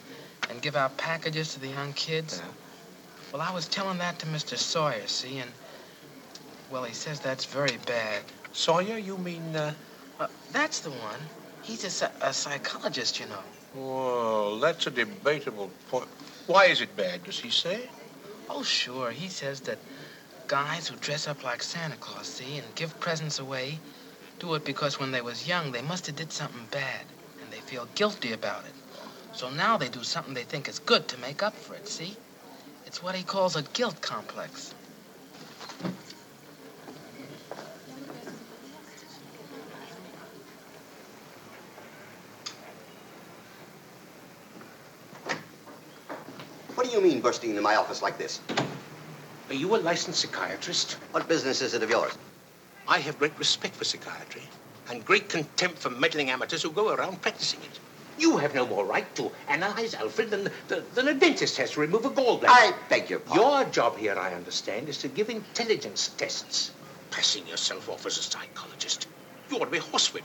and 0.48 0.62
give 0.62 0.74
out 0.74 0.96
packages 0.96 1.52
to 1.52 1.60
the 1.60 1.68
young 1.68 1.92
kids? 1.92 2.40
Yeah. 2.42 2.50
Well, 3.30 3.42
I 3.42 3.52
was 3.52 3.68
telling 3.68 3.98
that 3.98 4.18
to 4.20 4.26
Mr. 4.26 4.56
Sawyer, 4.56 5.06
see, 5.06 5.38
and, 5.38 5.50
well, 6.70 6.84
he 6.84 6.94
says 6.94 7.20
that's 7.20 7.44
very 7.44 7.76
bad. 7.84 8.22
Sawyer, 8.52 8.96
you 8.96 9.18
mean, 9.18 9.54
uh... 9.54 9.74
uh 10.18 10.28
that's 10.52 10.80
the 10.80 10.90
one. 10.90 11.20
He's 11.62 12.02
a, 12.02 12.10
a 12.22 12.32
psychologist, 12.32 13.20
you 13.20 13.26
know. 13.26 13.42
Well, 13.74 14.58
that's 14.60 14.86
a 14.86 14.90
debatable 14.90 15.70
point. 15.90 16.08
Why 16.46 16.66
is 16.66 16.80
it 16.80 16.96
bad, 16.96 17.24
does 17.24 17.38
he 17.38 17.50
say? 17.50 17.90
Oh, 18.48 18.62
sure. 18.62 19.10
He 19.10 19.28
says 19.28 19.60
that 19.62 19.78
guys 20.46 20.88
who 20.88 20.96
dress 20.96 21.28
up 21.28 21.44
like 21.44 21.62
Santa 21.62 21.96
Claus, 21.96 22.26
see, 22.26 22.56
and 22.56 22.74
give 22.76 22.98
presents 23.00 23.40
away, 23.40 23.78
do 24.38 24.54
it 24.54 24.64
because 24.64 25.00
when 25.00 25.12
they 25.12 25.22
was 25.22 25.48
young, 25.48 25.72
they 25.72 25.82
must 25.82 26.06
have 26.06 26.16
did 26.16 26.32
something 26.32 26.66
bad, 26.70 27.04
and 27.42 27.52
they 27.52 27.60
feel 27.60 27.88
guilty 27.94 28.32
about 28.32 28.64
it. 28.64 28.74
So 29.32 29.50
now 29.50 29.76
they 29.76 29.88
do 29.88 30.02
something 30.02 30.34
they 30.34 30.44
think 30.44 30.68
is 30.68 30.78
good 30.78 31.08
to 31.08 31.18
make 31.18 31.42
up 31.42 31.54
for 31.54 31.74
it, 31.74 31.88
see? 31.88 32.16
It's 32.86 33.02
what 33.02 33.14
he 33.14 33.22
calls 33.22 33.56
a 33.56 33.62
guilt 33.62 34.00
complex. 34.00 34.74
What 46.74 46.86
do 46.86 46.92
you 46.92 47.00
mean 47.00 47.20
bursting 47.20 47.50
into 47.50 47.62
my 47.62 47.76
office 47.76 48.02
like 48.02 48.18
this? 48.18 48.40
Are 49.48 49.54
you 49.54 49.74
a 49.74 49.78
licensed 49.78 50.20
psychiatrist? 50.20 50.92
What 51.12 51.26
business 51.28 51.62
is 51.62 51.74
it 51.74 51.82
of 51.82 51.90
yours? 51.90 52.16
I 52.88 52.98
have 52.98 53.18
great 53.18 53.36
respect 53.38 53.74
for 53.74 53.84
psychiatry 53.84 54.42
and 54.90 55.04
great 55.04 55.28
contempt 55.28 55.78
for 55.78 55.90
meddling 55.90 56.30
amateurs 56.30 56.62
who 56.62 56.70
go 56.70 56.94
around 56.94 57.20
practicing 57.20 57.60
it. 57.60 57.80
You 58.18 58.36
have 58.38 58.54
no 58.54 58.64
more 58.64 58.84
right 58.86 59.12
to 59.16 59.30
analyze 59.48 59.94
Alfred 59.94 60.30
than, 60.30 60.48
than, 60.68 60.84
than 60.94 61.08
a 61.08 61.14
dentist 61.14 61.56
has 61.58 61.72
to 61.72 61.80
remove 61.80 62.04
a 62.06 62.10
gallbladder. 62.10 62.46
I 62.48 62.72
beg 62.88 63.10
your 63.10 63.18
pardon. 63.18 63.44
Your 63.44 63.64
job 63.64 63.98
here, 63.98 64.16
I 64.16 64.32
understand, 64.34 64.88
is 64.88 64.98
to 64.98 65.08
give 65.08 65.28
intelligence 65.28 66.10
tests. 66.16 66.70
Passing 67.10 67.46
yourself 67.46 67.90
off 67.90 68.06
as 68.06 68.18
a 68.18 68.22
psychologist. 68.22 69.08
You 69.50 69.56
ought 69.58 69.64
to 69.66 69.70
be 69.70 69.78
horsewhipped. 69.78 70.22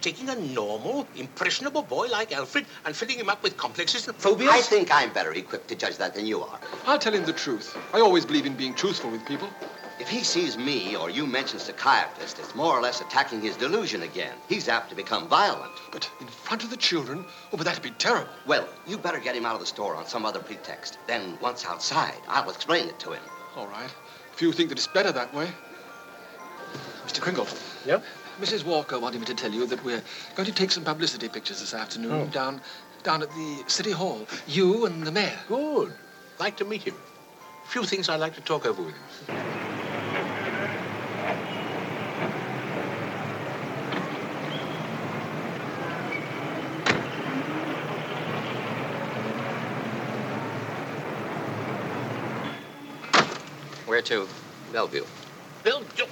Taking 0.00 0.30
a 0.30 0.34
normal, 0.34 1.06
impressionable 1.14 1.82
boy 1.82 2.08
like 2.08 2.32
Alfred 2.32 2.66
and 2.84 2.96
filling 2.96 3.18
him 3.18 3.28
up 3.28 3.42
with 3.42 3.56
complexes 3.56 4.08
and 4.08 4.16
phobias. 4.16 4.50
I 4.50 4.60
think 4.60 4.88
I'm 4.92 5.12
better 5.12 5.32
equipped 5.32 5.68
to 5.68 5.76
judge 5.76 5.96
that 5.98 6.14
than 6.14 6.26
you 6.26 6.42
are. 6.42 6.58
I'll 6.86 6.98
tell 6.98 7.12
him 7.14 7.24
the 7.24 7.32
truth. 7.32 7.76
I 7.94 8.00
always 8.00 8.24
believe 8.24 8.46
in 8.46 8.56
being 8.56 8.74
truthful 8.74 9.10
with 9.10 9.24
people. 9.26 9.48
If 10.00 10.08
he 10.08 10.24
sees 10.24 10.56
me 10.56 10.96
or 10.96 11.10
you 11.10 11.26
mention 11.26 11.58
psychiatrist, 11.58 12.38
it's 12.38 12.54
more 12.54 12.74
or 12.76 12.80
less 12.80 13.02
attacking 13.02 13.42
his 13.42 13.54
delusion 13.56 14.02
again. 14.02 14.32
He's 14.48 14.66
apt 14.66 14.88
to 14.88 14.96
become 14.96 15.28
violent. 15.28 15.72
But 15.92 16.10
in 16.20 16.26
front 16.26 16.64
of 16.64 16.70
the 16.70 16.76
children? 16.78 17.24
Oh, 17.52 17.58
but 17.58 17.64
that'd 17.64 17.82
be 17.82 17.90
terrible. 17.90 18.30
Well, 18.46 18.66
you 18.86 18.96
better 18.96 19.18
get 19.20 19.36
him 19.36 19.44
out 19.44 19.54
of 19.54 19.60
the 19.60 19.66
store 19.66 19.94
on 19.94 20.06
some 20.06 20.24
other 20.24 20.40
pretext. 20.40 20.96
Then, 21.06 21.36
once 21.42 21.66
outside, 21.66 22.14
I'll 22.28 22.48
explain 22.48 22.88
it 22.88 22.98
to 23.00 23.12
him. 23.12 23.22
All 23.56 23.66
right. 23.66 23.90
If 24.32 24.40
you 24.40 24.52
think 24.52 24.70
that 24.70 24.78
it's 24.78 24.86
better 24.86 25.12
that 25.12 25.34
way. 25.34 25.48
Mr. 27.06 27.20
Kringle. 27.20 27.46
Yep? 27.84 28.02
Mrs. 28.40 28.64
Walker 28.64 28.98
wanted 28.98 29.20
me 29.20 29.26
to 29.26 29.34
tell 29.34 29.52
you 29.52 29.66
that 29.66 29.84
we're 29.84 30.02
going 30.34 30.46
to 30.46 30.54
take 30.54 30.70
some 30.70 30.82
publicity 30.82 31.28
pictures 31.28 31.60
this 31.60 31.74
afternoon 31.74 32.12
Oh. 32.12 32.26
down 32.26 32.62
down 33.02 33.22
at 33.22 33.30
the 33.34 33.62
City 33.66 33.90
Hall. 33.90 34.26
You 34.46 34.86
and 34.86 35.06
the 35.06 35.12
mayor. 35.12 35.38
Good. 35.48 35.92
Like 36.38 36.56
to 36.58 36.64
meet 36.64 36.82
him. 36.82 36.94
Few 37.66 37.84
things 37.84 38.08
I'd 38.08 38.20
like 38.20 38.34
to 38.34 38.40
talk 38.42 38.64
over 38.66 38.82
with 38.82 38.94
him. 39.26 39.79
Where 54.00 54.24
to? 54.24 54.28
Bellevue. 54.72 55.04
Bill, 55.62 55.82
you... 55.98 56.06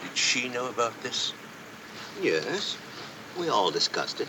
Did 0.00 0.16
she 0.16 0.48
know 0.48 0.70
about 0.70 0.98
this? 1.02 1.34
Yes. 2.22 2.78
We 3.38 3.50
all 3.50 3.70
discussed 3.70 4.22
it. 4.22 4.28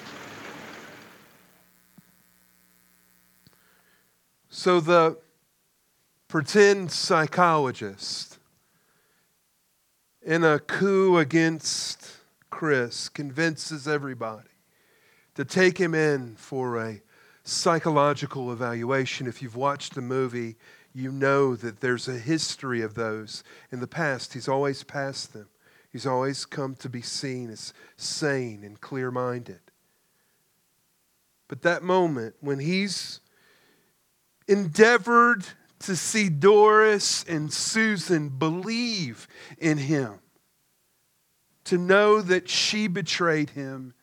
So 4.49 4.81
the 4.81 5.17
pretend 6.27 6.91
psychologist 6.91 8.39
in 10.21 10.43
a 10.43 10.59
coup 10.59 11.17
against 11.17 12.14
Chris 12.55 13.09
convinces 13.09 13.85
everybody 13.85 14.47
to 15.33 15.43
take 15.43 15.77
him 15.77 15.93
in 15.93 16.37
for 16.37 16.81
a 16.81 17.01
psychological 17.43 18.49
evaluation. 18.49 19.27
If 19.27 19.41
you've 19.41 19.57
watched 19.57 19.93
the 19.93 20.01
movie, 20.01 20.55
you 20.93 21.11
know 21.11 21.57
that 21.57 21.81
there's 21.81 22.07
a 22.07 22.17
history 22.17 22.81
of 22.81 22.93
those 22.93 23.43
in 23.73 23.81
the 23.81 23.87
past. 23.87 24.33
He's 24.33 24.47
always 24.47 24.83
passed 24.83 25.33
them. 25.33 25.49
He's 25.91 26.05
always 26.05 26.45
come 26.45 26.75
to 26.75 26.87
be 26.87 27.01
seen 27.01 27.49
as 27.49 27.73
sane 27.97 28.63
and 28.63 28.79
clear 28.79 29.11
minded. 29.11 29.59
But 31.49 31.61
that 31.63 31.83
moment 31.83 32.35
when 32.39 32.59
he's 32.59 33.19
endeavored 34.47 35.43
to 35.79 35.97
see 35.97 36.29
Doris 36.29 37.25
and 37.25 37.51
Susan 37.51 38.29
believe 38.29 39.27
in 39.57 39.77
him, 39.77 40.19
to 41.65 41.77
know 41.77 42.21
that 42.21 42.47
she 42.49 42.87
betrayed 42.87 43.51
him, 43.51 43.93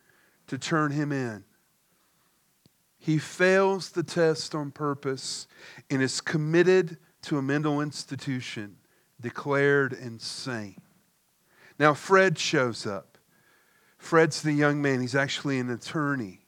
to 0.47 0.57
turn 0.57 0.91
him 0.91 1.11
in. 1.11 1.43
He 2.99 3.17
fails 3.17 3.91
the 3.91 4.03
test 4.03 4.55
on 4.55 4.71
purpose 4.71 5.47
and 5.89 6.01
is 6.01 6.21
committed 6.21 6.97
to 7.23 7.37
a 7.37 7.41
mental 7.41 7.81
institution, 7.81 8.77
declared 9.19 9.93
insane. 9.93 10.77
Now, 11.79 11.93
Fred 11.93 12.37
shows 12.37 12.85
up. 12.85 13.17
Fred's 13.97 14.41
the 14.41 14.53
young 14.53 14.81
man, 14.81 15.01
he's 15.01 15.15
actually 15.15 15.59
an 15.59 15.69
attorney. 15.69 16.42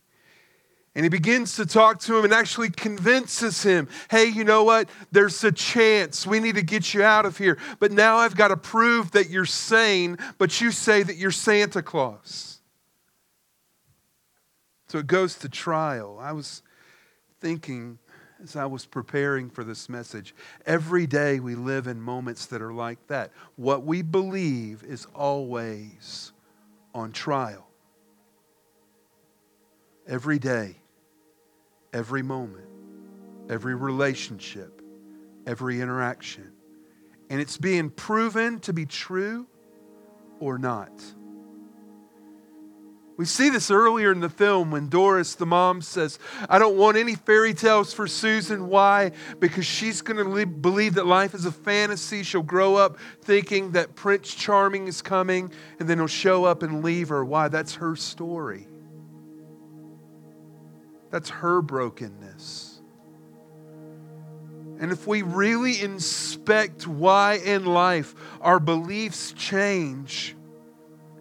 And 0.96 1.04
he 1.04 1.10
begins 1.10 1.58
to 1.58 1.66
talk 1.66 2.00
to 2.02 2.18
him 2.18 2.24
and 2.24 2.34
actually 2.34 2.70
convinces 2.70 3.62
him 3.62 3.90
hey, 4.10 4.26
you 4.26 4.46
know 4.46 4.64
what? 4.64 4.90
There's 5.12 5.44
a 5.44 5.52
chance. 5.52 6.26
We 6.26 6.40
need 6.40 6.56
to 6.56 6.64
get 6.64 6.94
you 6.94 7.04
out 7.04 7.26
of 7.26 7.38
here. 7.38 7.58
But 7.80 7.92
now 7.92 8.18
I've 8.18 8.36
got 8.36 8.48
to 8.48 8.58
prove 8.58 9.12
that 9.12 9.30
you're 9.30 9.46
sane, 9.46 10.18
but 10.38 10.62
you 10.62 10.72
say 10.72 11.04
that 11.04 11.18
you're 11.18 11.32
Santa 11.32 11.82
Claus. 11.82 12.60
So 14.88 15.00
it 15.00 15.08
goes 15.08 15.36
to 15.40 15.50
trial. 15.50 16.18
I 16.22 16.32
was 16.32 16.64
thinking 17.42 18.00
as 18.42 18.56
I 18.56 18.66
was 18.66 18.86
preparing 18.86 19.50
for 19.50 19.64
this 19.64 19.90
message, 19.90 20.36
every 20.66 21.08
day 21.08 21.40
we 21.40 21.56
live 21.56 21.88
in 21.88 22.00
moments 22.00 22.46
that 22.48 22.62
are 22.62 22.74
like 22.74 23.06
that. 23.08 23.32
What 23.56 23.84
we 23.84 24.02
believe 24.02 24.84
is 24.84 25.08
always 25.16 26.32
on 26.94 27.12
trial. 27.12 27.68
Every 30.08 30.38
day, 30.38 30.76
every 31.96 32.22
moment, 32.22 32.68
every 33.50 33.74
relationship, 33.74 34.82
every 35.48 35.80
interaction. 35.80 36.52
And 37.30 37.40
it's 37.40 37.58
being 37.58 37.90
proven 37.90 38.60
to 38.60 38.74
be 38.74 38.86
true 38.86 39.48
or 40.42 40.58
not. 40.58 40.92
We 43.18 43.24
see 43.24 43.50
this 43.50 43.72
earlier 43.72 44.12
in 44.12 44.20
the 44.20 44.30
film 44.30 44.72
when 44.72 44.90
Doris, 44.90 45.36
the 45.36 45.46
mom, 45.46 45.82
says, 45.82 46.20
I 46.50 46.60
don't 46.60 46.76
want 46.76 46.98
any 46.98 47.16
fairy 47.16 47.54
tales 47.54 47.94
for 47.94 48.08
Susan. 48.08 48.68
Why? 48.68 49.14
Because 49.40 49.66
she's 49.66 50.02
going 50.02 50.18
to 50.18 50.46
believe 50.46 50.96
that 50.96 51.08
life 51.08 51.34
is 51.34 51.46
a 51.46 51.52
fantasy. 51.52 52.24
She'll 52.24 52.44
grow 52.44 52.76
up 52.76 52.98
thinking 53.22 53.72
that 53.72 53.96
Prince 53.96 54.36
Charming 54.36 54.90
is 54.90 55.02
coming, 55.02 55.50
and 55.80 55.88
then 55.88 56.00
he'll 56.00 56.08
show 56.08 56.44
up 56.44 56.62
and 56.62 56.84
leave 56.84 57.08
her. 57.08 57.24
Why? 57.24 57.48
That's 57.48 57.76
her 57.76 57.96
story. 57.96 58.68
That's 61.12 61.30
her 61.30 61.62
brokenness. 61.62 62.82
And 64.80 64.92
if 64.92 65.08
we 65.08 65.22
really 65.22 65.82
inspect 65.82 66.86
why 66.86 67.36
in 67.36 67.66
life 67.66 68.14
our 68.42 68.60
beliefs 68.60 69.32
change, 69.32 70.36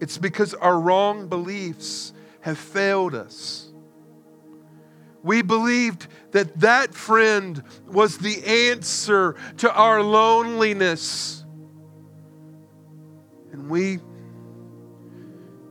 it's 0.01 0.19
because 0.19 0.55
our 0.55 0.79
wrong 0.79 1.29
beliefs 1.29 2.13
have 2.41 2.59
failed 2.59 3.15
us. 3.15 3.73
We 5.23 5.41
believed 5.41 6.09
that 6.33 6.61
that 6.61 6.95
friend 6.95 7.63
was 7.87 8.19
the 8.19 8.45
answer 8.45 9.37
to 9.59 9.73
our 9.73 10.03
loneliness. 10.03 11.45
And 13.53 13.71
we 13.71 14.01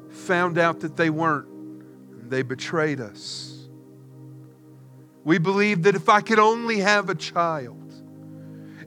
found 0.10 0.58
out 0.58 0.80
that 0.80 0.96
they 0.96 1.12
weren't. 1.12 2.30
They 2.30 2.42
betrayed 2.42 3.00
us. 3.02 3.53
We 5.24 5.38
believed 5.38 5.84
that 5.84 5.96
if 5.96 6.10
I 6.10 6.22
could 6.22 6.40
only 6.40 6.80
have 6.80 7.10
a 7.10 7.16
child, 7.16 7.80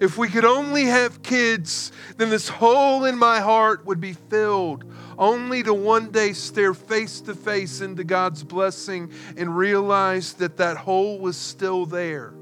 if 0.00 0.18
we 0.18 0.28
could 0.28 0.44
only 0.44 0.84
have 0.84 1.22
kids, 1.22 1.90
then 2.18 2.28
this 2.30 2.48
hole 2.48 3.04
in 3.04 3.16
my 3.16 3.40
heart 3.40 3.86
would 3.86 4.00
be 4.00 4.12
filled 4.12 4.84
only 5.18 5.62
to 5.62 5.72
one 5.72 6.10
day 6.10 6.32
stare 6.34 6.74
face 6.74 7.20
to 7.22 7.34
face 7.34 7.80
into 7.80 8.04
God's 8.04 8.44
blessing 8.44 9.10
and 9.36 9.56
realize 9.56 10.34
that 10.34 10.58
that 10.58 10.76
hole 10.76 11.18
was 11.18 11.36
still 11.36 11.86
there. 11.86 12.34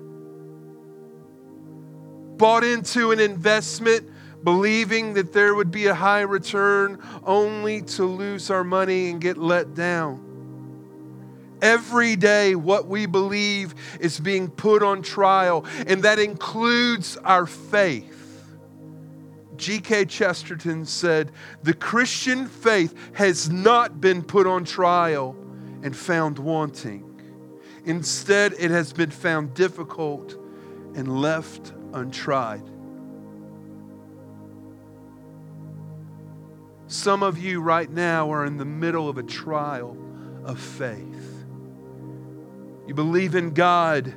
Bought 2.36 2.64
into 2.64 3.12
an 3.12 3.20
investment 3.20 4.10
believing 4.42 5.14
that 5.14 5.32
there 5.32 5.54
would 5.54 5.70
be 5.70 5.86
a 5.86 5.94
high 5.94 6.20
return 6.20 7.00
only 7.24 7.80
to 7.80 8.04
lose 8.04 8.50
our 8.50 8.64
money 8.64 9.10
and 9.10 9.20
get 9.20 9.38
let 9.38 9.74
down. 9.74 10.33
Every 11.64 12.14
day, 12.14 12.54
what 12.54 12.88
we 12.88 13.06
believe 13.06 13.74
is 13.98 14.20
being 14.20 14.50
put 14.50 14.82
on 14.82 15.00
trial, 15.00 15.64
and 15.86 16.02
that 16.02 16.18
includes 16.18 17.16
our 17.24 17.46
faith. 17.46 18.54
G.K. 19.56 20.04
Chesterton 20.04 20.84
said, 20.84 21.32
The 21.62 21.72
Christian 21.72 22.48
faith 22.48 22.94
has 23.14 23.48
not 23.48 23.98
been 23.98 24.22
put 24.22 24.46
on 24.46 24.66
trial 24.66 25.34
and 25.82 25.96
found 25.96 26.38
wanting. 26.38 27.18
Instead, 27.86 28.52
it 28.58 28.70
has 28.70 28.92
been 28.92 29.10
found 29.10 29.54
difficult 29.54 30.36
and 30.94 31.22
left 31.22 31.72
untried. 31.94 32.68
Some 36.88 37.22
of 37.22 37.38
you 37.38 37.62
right 37.62 37.90
now 37.90 38.30
are 38.30 38.44
in 38.44 38.58
the 38.58 38.66
middle 38.66 39.08
of 39.08 39.16
a 39.16 39.22
trial 39.22 39.96
of 40.44 40.60
faith. 40.60 41.13
You 42.86 42.94
believe 42.94 43.34
in 43.34 43.54
God 43.54 44.14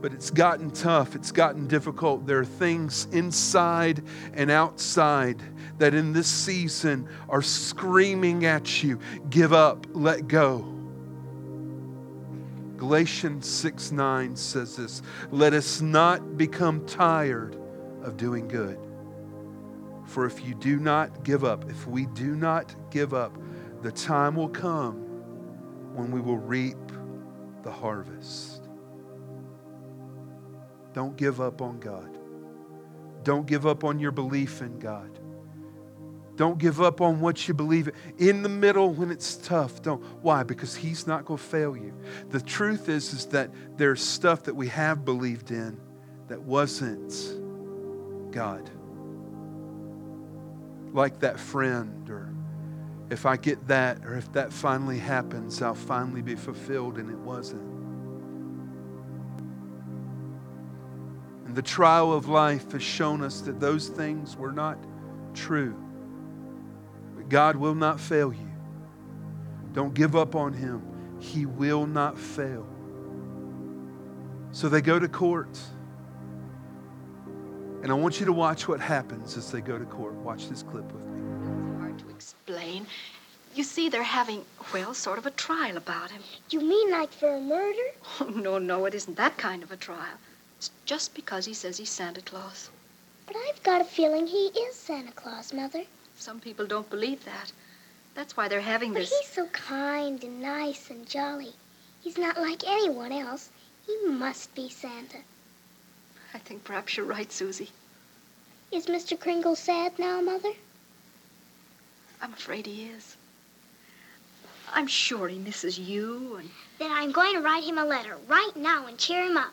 but 0.00 0.12
it's 0.12 0.30
gotten 0.30 0.70
tough. 0.70 1.14
It's 1.14 1.32
gotten 1.32 1.66
difficult. 1.66 2.26
There 2.26 2.38
are 2.38 2.44
things 2.44 3.06
inside 3.12 4.02
and 4.34 4.50
outside 4.50 5.42
that 5.78 5.94
in 5.94 6.12
this 6.12 6.28
season 6.28 7.08
are 7.28 7.42
screaming 7.42 8.44
at 8.44 8.82
you 8.82 9.00
give 9.30 9.52
up, 9.52 9.86
let 9.92 10.28
go. 10.28 10.74
Galatians 12.76 13.48
6 13.48 13.90
9 13.90 14.36
says 14.36 14.76
this 14.76 15.02
Let 15.32 15.52
us 15.52 15.80
not 15.80 16.36
become 16.36 16.86
tired 16.86 17.56
of 18.02 18.16
doing 18.16 18.46
good. 18.46 18.78
For 20.06 20.26
if 20.26 20.44
you 20.44 20.54
do 20.54 20.78
not 20.78 21.24
give 21.24 21.44
up, 21.44 21.68
if 21.68 21.86
we 21.86 22.06
do 22.06 22.36
not 22.36 22.74
give 22.90 23.12
up, 23.12 23.36
the 23.82 23.90
time 23.90 24.36
will 24.36 24.48
come 24.48 24.94
when 25.94 26.12
we 26.12 26.20
will 26.20 26.38
reap 26.38 26.76
the 27.62 27.70
harvest. 27.70 28.62
Don't 30.92 31.16
give 31.16 31.40
up 31.40 31.62
on 31.62 31.78
God. 31.78 32.18
Don't 33.22 33.46
give 33.46 33.66
up 33.66 33.84
on 33.84 33.98
your 33.98 34.12
belief 34.12 34.62
in 34.62 34.78
God. 34.78 35.18
Don't 36.36 36.58
give 36.58 36.80
up 36.80 37.00
on 37.00 37.20
what 37.20 37.48
you 37.48 37.54
believe 37.54 37.90
in 38.16 38.42
the 38.42 38.48
middle 38.48 38.94
when 38.94 39.10
it's 39.10 39.36
tough. 39.36 39.82
Don't. 39.82 40.02
Why? 40.22 40.44
Because 40.44 40.76
He's 40.76 41.04
not 41.04 41.24
going 41.24 41.38
to 41.38 41.44
fail 41.44 41.76
you. 41.76 41.92
The 42.30 42.40
truth 42.40 42.88
is, 42.88 43.12
is 43.12 43.26
that 43.26 43.50
there's 43.76 44.00
stuff 44.00 44.44
that 44.44 44.54
we 44.54 44.68
have 44.68 45.04
believed 45.04 45.50
in 45.50 45.80
that 46.28 46.40
wasn't 46.40 47.12
God. 48.30 48.70
Like 50.92 51.18
that 51.20 51.40
friend, 51.40 52.08
or 52.08 52.27
if 53.10 53.24
I 53.24 53.36
get 53.36 53.66
that, 53.68 54.04
or 54.04 54.16
if 54.16 54.30
that 54.32 54.52
finally 54.52 54.98
happens, 54.98 55.62
I'll 55.62 55.74
finally 55.74 56.22
be 56.22 56.34
fulfilled, 56.34 56.98
and 56.98 57.10
it 57.10 57.18
wasn't. 57.18 57.62
And 61.46 61.56
the 61.56 61.62
trial 61.62 62.12
of 62.12 62.28
life 62.28 62.72
has 62.72 62.82
shown 62.82 63.22
us 63.22 63.40
that 63.42 63.58
those 63.60 63.88
things 63.88 64.36
were 64.36 64.52
not 64.52 64.78
true. 65.32 65.74
But 67.16 67.30
God 67.30 67.56
will 67.56 67.74
not 67.74 67.98
fail 67.98 68.32
you. 68.32 68.50
Don't 69.72 69.94
give 69.94 70.14
up 70.14 70.34
on 70.34 70.52
Him, 70.52 70.82
He 71.18 71.46
will 71.46 71.86
not 71.86 72.18
fail. 72.18 72.66
So 74.52 74.68
they 74.68 74.82
go 74.82 74.98
to 74.98 75.08
court. 75.08 75.58
And 77.82 77.90
I 77.90 77.94
want 77.94 78.20
you 78.20 78.26
to 78.26 78.32
watch 78.32 78.68
what 78.68 78.80
happens 78.80 79.36
as 79.36 79.50
they 79.50 79.60
go 79.60 79.78
to 79.78 79.84
court. 79.84 80.14
Watch 80.14 80.48
this 80.48 80.62
clip 80.62 80.90
with 80.92 81.02
me. 81.06 81.07
Explain. 82.28 82.86
You 83.54 83.64
see, 83.64 83.88
they're 83.88 84.02
having, 84.02 84.44
well, 84.74 84.92
sort 84.92 85.16
of 85.16 85.24
a 85.24 85.30
trial 85.30 85.78
about 85.78 86.10
him. 86.10 86.22
You 86.50 86.60
mean 86.60 86.90
like 86.90 87.10
for 87.10 87.34
a 87.34 87.40
murder? 87.40 87.88
Oh, 88.20 88.26
no, 88.26 88.58
no, 88.58 88.84
it 88.84 88.94
isn't 88.94 89.16
that 89.16 89.38
kind 89.38 89.62
of 89.62 89.72
a 89.72 89.78
trial. 89.78 90.18
It's 90.58 90.70
just 90.84 91.14
because 91.14 91.46
he 91.46 91.54
says 91.54 91.78
he's 91.78 91.88
Santa 91.88 92.20
Claus. 92.20 92.68
But 93.26 93.36
I've 93.36 93.62
got 93.62 93.80
a 93.80 93.84
feeling 93.84 94.26
he 94.26 94.48
is 94.48 94.76
Santa 94.76 95.12
Claus, 95.12 95.54
Mother. 95.54 95.84
Some 96.16 96.38
people 96.38 96.66
don't 96.66 96.90
believe 96.90 97.24
that. 97.24 97.50
That's 98.14 98.36
why 98.36 98.46
they're 98.46 98.60
having 98.60 98.92
but 98.92 98.98
this. 99.00 99.10
But 99.10 99.16
he's 99.22 99.32
so 99.32 99.46
kind 99.46 100.22
and 100.22 100.42
nice 100.42 100.90
and 100.90 101.08
jolly. 101.08 101.54
He's 102.02 102.18
not 102.18 102.36
like 102.36 102.62
anyone 102.66 103.12
else. 103.12 103.48
He 103.86 103.96
must 104.06 104.54
be 104.54 104.68
Santa. 104.68 105.20
I 106.34 106.38
think 106.38 106.62
perhaps 106.62 106.94
you're 106.98 107.06
right, 107.06 107.32
Susie. 107.32 107.70
Is 108.70 108.84
Mr. 108.84 109.18
Kringle 109.18 109.56
sad 109.56 109.98
now, 109.98 110.20
Mother? 110.20 110.52
I'm 112.20 112.32
afraid 112.32 112.66
he 112.66 112.86
is. 112.86 113.16
I'm 114.72 114.86
sure 114.86 115.28
he 115.28 115.38
misses 115.38 115.78
you 115.78 116.36
and. 116.36 116.50
Then 116.78 116.92
I'm 116.92 117.10
going 117.10 117.34
to 117.34 117.40
write 117.40 117.64
him 117.64 117.78
a 117.78 117.84
letter 117.84 118.16
right 118.28 118.52
now 118.56 118.86
and 118.86 118.98
cheer 118.98 119.24
him 119.24 119.36
up. 119.36 119.52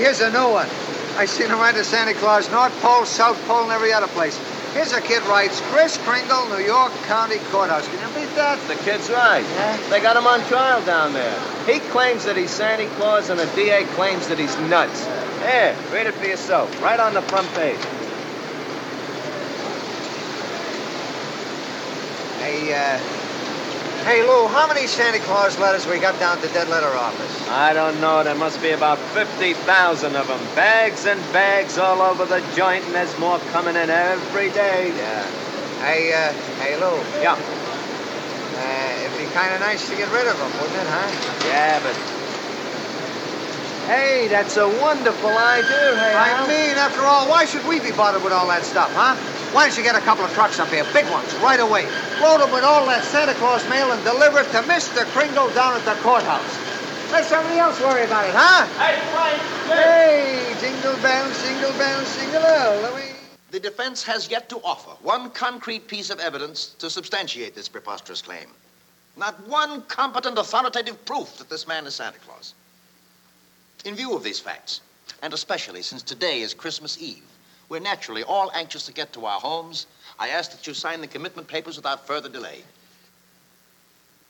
Hey, 0.00 0.06
here's 0.06 0.22
a 0.22 0.32
new 0.32 0.48
one. 0.48 0.66
I 1.18 1.26
seen 1.26 1.48
him 1.48 1.58
write 1.58 1.74
to 1.74 1.84
Santa 1.84 2.14
Claus, 2.14 2.50
North 2.50 2.72
Pole, 2.80 3.04
South 3.04 3.38
Pole, 3.46 3.64
and 3.64 3.70
every 3.70 3.92
other 3.92 4.06
place. 4.06 4.34
Here's 4.72 4.94
a 4.94 5.00
kid 5.02 5.22
writes, 5.24 5.60
Kris 5.64 5.98
Kringle, 5.98 6.48
New 6.48 6.64
York 6.64 6.90
County 7.04 7.36
Courthouse. 7.50 7.86
Can 7.86 7.98
you 8.08 8.14
beat 8.14 8.34
that? 8.34 8.58
The 8.66 8.76
kid's 8.76 9.10
right. 9.10 9.44
They 9.90 10.00
got 10.00 10.16
him 10.16 10.26
on 10.26 10.40
trial 10.48 10.82
down 10.86 11.12
there. 11.12 11.38
He 11.66 11.80
claims 11.90 12.24
that 12.24 12.34
he's 12.34 12.48
Santa 12.48 12.86
Claus, 12.96 13.28
and 13.28 13.38
the 13.38 13.44
DA 13.54 13.84
claims 13.92 14.26
that 14.28 14.38
he's 14.38 14.58
nuts. 14.70 15.04
Here, 15.40 15.76
read 15.92 16.06
it 16.06 16.14
for 16.14 16.24
yourself, 16.24 16.82
right 16.82 16.98
on 16.98 17.12
the 17.12 17.20
front 17.20 17.48
page. 17.48 17.76
Hey, 22.40 22.72
uh, 22.72 23.19
hey, 24.10 24.26
Lou, 24.26 24.48
how 24.48 24.66
many 24.66 24.88
Santa 24.88 25.20
Claus 25.20 25.56
letters 25.60 25.86
we 25.86 26.00
got 26.00 26.18
down 26.18 26.36
at 26.36 26.42
the 26.42 26.48
dead 26.48 26.68
letter 26.68 26.90
office? 26.98 27.48
I 27.48 27.72
don't 27.72 28.00
know. 28.00 28.24
There 28.24 28.34
must 28.34 28.60
be 28.60 28.70
about 28.70 28.98
50,000 29.14 29.54
of 30.16 30.26
them. 30.26 30.40
Bags 30.56 31.06
and 31.06 31.20
bags 31.32 31.78
all 31.78 32.02
over 32.02 32.26
the 32.26 32.42
joint, 32.56 32.84
and 32.86 32.94
there's 32.94 33.16
more 33.20 33.38
coming 33.54 33.76
in 33.76 33.88
every 33.88 34.50
day. 34.50 34.90
Yeah. 34.96 35.22
Hey, 35.86 36.12
uh, 36.12 36.32
hey, 36.58 36.74
Lou. 36.82 36.98
Yeah. 37.22 37.38
Uh, 37.38 39.04
it'd 39.06 39.16
be 39.16 39.30
kind 39.32 39.54
of 39.54 39.60
nice 39.60 39.88
to 39.88 39.94
get 39.94 40.10
rid 40.10 40.26
of 40.26 40.36
them, 40.36 40.50
wouldn't 40.58 40.74
it, 40.74 40.90
huh? 40.90 41.46
Yeah, 41.46 41.78
but. 41.78 41.94
Hey, 43.86 44.26
that's 44.26 44.56
a 44.56 44.66
wonderful 44.82 45.30
idea, 45.30 45.94
hey. 45.94 46.14
I 46.18 46.46
mean, 46.48 46.76
after 46.76 47.02
all, 47.02 47.28
why 47.28 47.44
should 47.44 47.66
we 47.66 47.78
be 47.78 47.92
bothered 47.92 48.24
with 48.24 48.32
all 48.32 48.48
that 48.48 48.64
stuff, 48.64 48.90
huh? 48.92 49.14
Why 49.52 49.66
don't 49.66 49.76
you 49.76 49.82
get 49.82 49.96
a 49.96 50.00
couple 50.00 50.24
of 50.24 50.32
trucks 50.32 50.60
up 50.60 50.68
here, 50.68 50.84
big 50.92 51.10
ones, 51.10 51.34
right 51.42 51.58
away? 51.58 51.82
Load 52.22 52.38
them 52.38 52.52
with 52.52 52.62
all 52.62 52.86
that 52.86 53.02
Santa 53.02 53.34
Claus 53.34 53.68
mail 53.68 53.90
and 53.90 54.02
deliver 54.04 54.38
it 54.40 54.50
to 54.52 54.62
Mr. 54.62 55.04
Kringle 55.10 55.50
down 55.54 55.74
at 55.74 55.84
the 55.84 56.00
courthouse. 56.02 56.54
Let 57.10 57.24
somebody 57.24 57.58
else 57.58 57.80
worry 57.80 58.04
about 58.04 58.28
it, 58.28 58.32
huh? 58.32 58.66
Hey, 58.78 59.00
Frank! 59.10 59.42
Hey, 59.66 60.54
jingle 60.60 60.94
bells, 61.02 61.42
jingle 61.42 61.72
bells, 61.72 62.16
jingle 62.16 62.42
all 62.42 62.88
the 62.88 62.94
way. 62.94 63.10
The 63.50 63.58
defense 63.58 64.04
has 64.04 64.30
yet 64.30 64.48
to 64.50 64.58
offer 64.58 64.90
one 65.02 65.30
concrete 65.30 65.88
piece 65.88 66.10
of 66.10 66.20
evidence 66.20 66.76
to 66.78 66.88
substantiate 66.88 67.56
this 67.56 67.68
preposterous 67.68 68.22
claim. 68.22 68.46
Not 69.16 69.44
one 69.48 69.82
competent, 69.82 70.38
authoritative 70.38 71.04
proof 71.04 71.38
that 71.38 71.50
this 71.50 71.66
man 71.66 71.86
is 71.86 71.96
Santa 71.96 72.20
Claus. 72.20 72.54
In 73.84 73.96
view 73.96 74.14
of 74.14 74.22
these 74.22 74.38
facts, 74.38 74.80
and 75.22 75.34
especially 75.34 75.82
since 75.82 76.04
today 76.04 76.42
is 76.42 76.54
Christmas 76.54 77.02
Eve, 77.02 77.24
we're 77.70 77.78
naturally 77.78 78.24
all 78.24 78.50
anxious 78.52 78.84
to 78.86 78.92
get 78.92 79.12
to 79.14 79.24
our 79.24 79.40
homes. 79.40 79.86
I 80.18 80.28
ask 80.28 80.50
that 80.50 80.66
you 80.66 80.74
sign 80.74 81.00
the 81.00 81.06
commitment 81.06 81.48
papers 81.48 81.76
without 81.76 82.06
further 82.06 82.28
delay. 82.28 82.62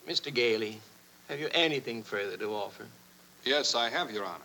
Mr. 0.07 0.33
Gailey, 0.33 0.79
have 1.29 1.41
you 1.41 1.49
anything 1.53 2.03
further 2.03 2.37
to 2.37 2.55
offer? 2.55 2.85
Yes, 3.45 3.75
I 3.75 3.89
have, 3.89 4.13
Your 4.13 4.27
Honor. 4.27 4.45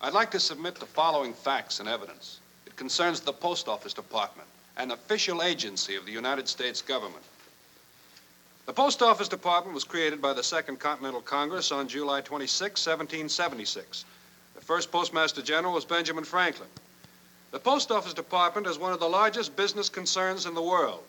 I'd 0.00 0.14
like 0.14 0.30
to 0.32 0.40
submit 0.40 0.76
the 0.76 0.86
following 0.86 1.34
facts 1.34 1.78
and 1.78 1.88
evidence. 1.88 2.40
It 2.66 2.74
concerns 2.76 3.20
the 3.20 3.32
Post 3.32 3.68
Office 3.68 3.92
Department, 3.92 4.48
an 4.78 4.90
official 4.90 5.42
agency 5.42 5.94
of 5.94 6.06
the 6.06 6.12
United 6.12 6.48
States 6.48 6.80
government. 6.80 7.22
The 8.64 8.72
Post 8.72 9.02
Office 9.02 9.28
Department 9.28 9.74
was 9.74 9.84
created 9.84 10.22
by 10.22 10.32
the 10.32 10.42
Second 10.42 10.78
Continental 10.78 11.20
Congress 11.20 11.70
on 11.70 11.86
July 11.86 12.22
26, 12.22 12.86
1776. 12.86 14.04
The 14.54 14.60
first 14.60 14.90
Postmaster 14.90 15.42
General 15.42 15.74
was 15.74 15.84
Benjamin 15.84 16.24
Franklin. 16.24 16.68
The 17.52 17.60
Post 17.60 17.92
Office 17.92 18.14
Department 18.14 18.66
is 18.66 18.78
one 18.78 18.94
of 18.94 18.98
the 18.98 19.08
largest 19.08 19.54
business 19.56 19.90
concerns 19.90 20.46
in 20.46 20.54
the 20.54 20.62
world. 20.62 21.04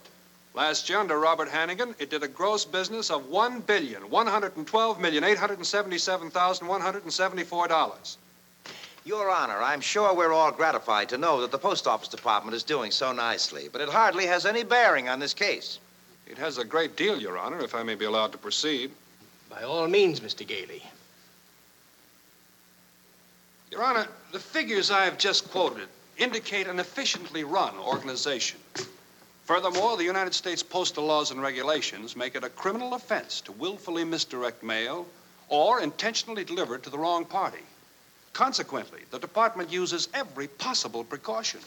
Last 0.54 0.90
year, 0.90 1.00
under 1.00 1.18
Robert 1.18 1.48
Hannegan, 1.48 1.96
it 2.00 2.10
did 2.10 2.22
a 2.22 2.28
gross 2.28 2.66
business 2.66 3.10
of 3.10 3.30
one 3.30 3.62
billion 3.62 4.10
one 4.10 4.28
hundred 4.28 4.58
and 4.58 4.68
twelve 4.68 5.00
million 5.00 5.24
eight 5.24 5.38
hundred 5.38 5.58
and 5.60 5.66
seventy-seven 5.66 6.30
thousand 6.32 6.68
one 6.68 6.82
hundred 6.82 7.04
and 7.04 7.14
seventy-four 7.14 7.70
dollars. 7.70 8.18
Your 9.06 9.32
Honor, 9.32 9.62
I'm 9.62 9.80
sure 9.80 10.14
we're 10.14 10.34
all 10.34 10.52
gratified 10.52 11.08
to 11.10 11.18
know 11.18 11.40
that 11.42 11.52
the 11.52 11.58
Post 11.58 11.88
Office 11.88 12.10
Department 12.10 12.56
is 12.56 12.64
doing 12.64 12.92
so 12.92 13.14
nicely, 13.14 13.70
but 13.72 13.80
it 13.80 13.90
hardly 13.90 14.26
has 14.26 14.46
any 14.46 14.64
bearing 14.64 15.08
on 15.08 15.20
this 15.20 15.34
case. 15.34 15.80
It 16.28 16.38
has 16.38 16.58
a 16.58 16.66
great 16.66 16.98
deal, 16.98 17.20
Your 17.20 17.38
Honor, 17.38 17.62
if 17.62 17.74
I 17.74 17.84
may 17.84 17.96
be 17.96 18.06
allowed 18.06 18.34
to 18.34 18.38
proceed. 18.38 18.92
By 19.50 19.64
all 19.64 19.88
means, 19.88 20.20
Mr. 20.20 20.46
Gailey. 20.46 20.84
Your 23.72 23.82
Honor, 23.82 24.08
the 24.34 24.40
figures 24.40 24.92
I 24.92 25.06
have 25.06 25.18
just 25.18 25.50
quoted 25.50 25.88
indicate 26.18 26.68
an 26.68 26.80
efficiently 26.80 27.44
run 27.44 27.78
organization. 27.78 28.60
Furthermore, 29.46 29.98
the 29.98 30.04
United 30.04 30.34
States 30.34 30.64
postal 30.64 31.06
laws 31.06 31.32
and 31.32 31.42
regulations 31.42 32.16
make 32.16 32.36
it 32.36 32.44
a 32.44 32.50
criminal 32.50 32.94
offense 32.94 33.42
to 33.42 33.52
willfully 33.52 34.04
misdirect 34.04 34.64
mail 34.64 35.06
or 35.50 35.82
intentionally 35.82 36.44
deliver 36.44 36.76
it 36.76 36.84
to 36.84 36.90
the 36.90 36.98
wrong 36.98 37.26
party. 37.26 37.64
Consequently, 38.32 39.02
the 39.12 39.20
department 39.20 39.72
uses 39.72 40.10
every 40.14 40.48
possible 40.48 41.04
precaution. 41.04 41.60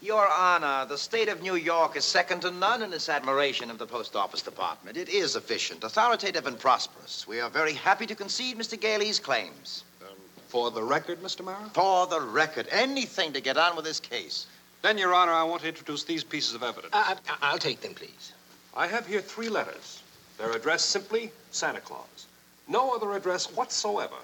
Your 0.00 0.26
Honor, 0.28 0.86
the 0.86 0.96
state 0.96 1.28
of 1.28 1.42
New 1.42 1.56
York 1.56 1.96
is 1.96 2.04
second 2.04 2.40
to 2.42 2.50
none 2.50 2.82
in 2.82 2.92
its 2.92 3.08
admiration 3.08 3.70
of 3.70 3.78
the 3.78 3.86
Post 3.86 4.16
Office 4.16 4.42
Department. 4.42 4.96
It 4.96 5.08
is 5.08 5.36
efficient, 5.36 5.84
authoritative, 5.84 6.46
and 6.46 6.58
prosperous. 6.58 7.26
We 7.26 7.40
are 7.40 7.50
very 7.50 7.74
happy 7.74 8.06
to 8.06 8.14
concede 8.14 8.58
Mr. 8.58 8.80
Gailey's 8.80 9.18
claims. 9.18 9.84
For 10.54 10.70
the 10.70 10.84
record, 10.84 11.20
Mr. 11.20 11.44
Mara? 11.44 11.68
For 11.72 12.06
the 12.06 12.20
record, 12.20 12.68
anything 12.70 13.32
to 13.32 13.40
get 13.40 13.56
on 13.56 13.74
with 13.74 13.84
this 13.84 13.98
case. 13.98 14.46
Then, 14.82 14.96
Your 14.96 15.12
Honor, 15.12 15.32
I 15.32 15.42
want 15.42 15.62
to 15.62 15.68
introduce 15.68 16.04
these 16.04 16.22
pieces 16.22 16.54
of 16.54 16.62
evidence. 16.62 16.92
I, 16.92 17.16
I, 17.42 17.50
will 17.50 17.58
take 17.58 17.80
them, 17.80 17.92
please. 17.92 18.32
I 18.76 18.86
have 18.86 19.04
here 19.04 19.20
three 19.20 19.48
letters. 19.48 20.00
They're 20.38 20.52
addressed 20.52 20.90
simply 20.90 21.32
Santa 21.50 21.80
Claus. 21.80 22.28
No 22.68 22.94
other 22.94 23.14
address 23.14 23.46
whatsoever. 23.46 24.14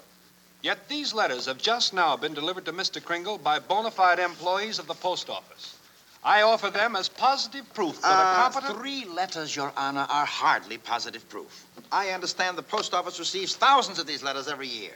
Yet 0.61 0.87
these 0.87 1.13
letters 1.13 1.47
have 1.47 1.57
just 1.57 1.93
now 1.93 2.15
been 2.15 2.33
delivered 2.33 2.63
to 2.63 2.71
Mr. 2.71 3.03
Kringle 3.03 3.37
by 3.37 3.59
bona 3.59 3.91
fide 3.91 4.19
employees 4.19 4.79
of 4.79 4.87
the 4.87 4.93
post 4.93 5.29
office. 5.29 5.75
I 6.23 6.43
offer 6.43 6.69
them 6.69 6.95
as 6.95 7.09
positive 7.09 7.65
proof 7.73 8.01
that 8.03 8.07
a 8.07 8.13
Uh, 8.13 8.35
competent. 8.49 8.79
three 8.79 9.03
letters, 9.03 9.53
Your 9.53 9.73
Honor, 9.75 10.07
are 10.09 10.25
hardly 10.25 10.77
positive 10.77 11.27
proof. 11.27 11.65
I 11.91 12.11
understand 12.11 12.57
the 12.57 12.63
post 12.63 12.93
office 12.93 13.19
receives 13.19 13.53
thousands 13.57 13.99
of 13.99 14.07
these 14.07 14.23
letters 14.23 14.47
every 14.47 14.69
year. 14.69 14.95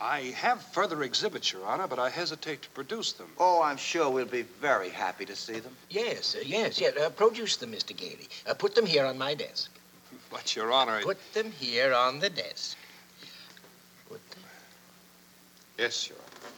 I 0.00 0.20
have 0.36 0.60
further 0.60 1.02
exhibits, 1.02 1.52
Your 1.52 1.64
Honor, 1.66 1.86
but 1.86 1.98
I 1.98 2.10
hesitate 2.10 2.62
to 2.62 2.70
produce 2.70 3.12
them. 3.12 3.28
Oh, 3.38 3.62
I'm 3.62 3.76
sure 3.76 4.10
we'll 4.10 4.26
be 4.26 4.42
very 4.42 4.90
happy 4.90 5.24
to 5.24 5.36
see 5.36 5.60
them. 5.60 5.76
Yes, 5.88 6.34
uh, 6.34 6.42
yes, 6.44 6.80
yes. 6.80 6.96
Uh, 6.96 7.10
produce 7.10 7.56
them, 7.56 7.72
Mr. 7.72 7.96
Gailey. 7.96 8.28
Uh, 8.46 8.54
put 8.54 8.74
them 8.74 8.86
here 8.86 9.06
on 9.06 9.18
my 9.18 9.34
desk. 9.34 9.70
But, 10.30 10.56
Your 10.56 10.72
Honor. 10.72 11.00
Put 11.02 11.32
them 11.32 11.52
here 11.52 11.94
on 11.94 12.18
the 12.18 12.28
desk. 12.28 12.76
Put 14.08 14.20
them. 14.30 14.42
Yes, 15.78 16.08
Your 16.08 16.18
Honor. 16.18 16.54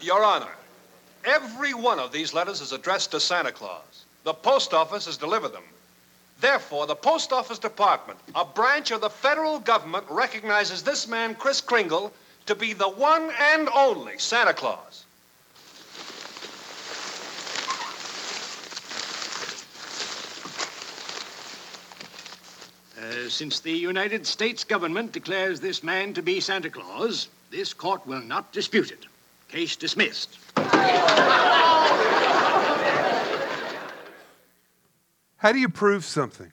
Your 0.00 0.24
Honor, 0.24 0.48
every 1.24 1.74
one 1.74 1.98
of 1.98 2.07
these 2.18 2.34
letters 2.34 2.60
is 2.60 2.72
addressed 2.72 3.12
to 3.12 3.20
Santa 3.20 3.52
Claus. 3.52 4.04
The 4.24 4.34
post 4.34 4.74
office 4.74 5.06
has 5.06 5.16
delivered 5.16 5.52
them. 5.52 5.62
Therefore, 6.40 6.84
the 6.84 6.96
Post 6.96 7.32
Office 7.32 7.60
Department, 7.60 8.18
a 8.34 8.44
branch 8.44 8.90
of 8.90 9.00
the 9.00 9.08
federal 9.08 9.60
government, 9.60 10.04
recognizes 10.10 10.82
this 10.82 11.06
man, 11.06 11.36
Kris 11.36 11.60
Kringle, 11.60 12.12
to 12.46 12.56
be 12.56 12.72
the 12.72 12.88
one 12.88 13.30
and 13.52 13.68
only 13.72 14.18
Santa 14.18 14.52
Claus. 14.52 15.04
Uh, 23.00 23.28
since 23.28 23.60
the 23.60 23.70
United 23.70 24.26
States 24.26 24.64
government 24.64 25.12
declares 25.12 25.60
this 25.60 25.84
man 25.84 26.12
to 26.14 26.22
be 26.22 26.40
Santa 26.40 26.70
Claus, 26.70 27.28
this 27.50 27.72
court 27.72 28.04
will 28.08 28.22
not 28.22 28.52
dispute 28.52 28.90
it. 28.90 29.06
Case 29.48 29.76
dismissed. 29.76 30.36
How 35.38 35.52
do 35.52 35.58
you 35.58 35.68
prove 35.68 36.04
something? 36.04 36.52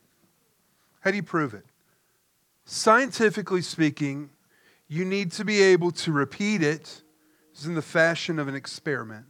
How 1.01 1.11
do 1.11 1.17
you 1.17 1.23
prove 1.23 1.53
it? 1.53 1.65
Scientifically 2.65 3.61
speaking, 3.61 4.29
you 4.87 5.03
need 5.03 5.31
to 5.33 5.43
be 5.43 5.61
able 5.61 5.91
to 5.91 6.11
repeat 6.11 6.61
it 6.61 7.01
in 7.63 7.73
the 7.73 7.81
fashion 7.81 8.37
of 8.37 8.47
an 8.47 8.55
experiment 8.55 9.25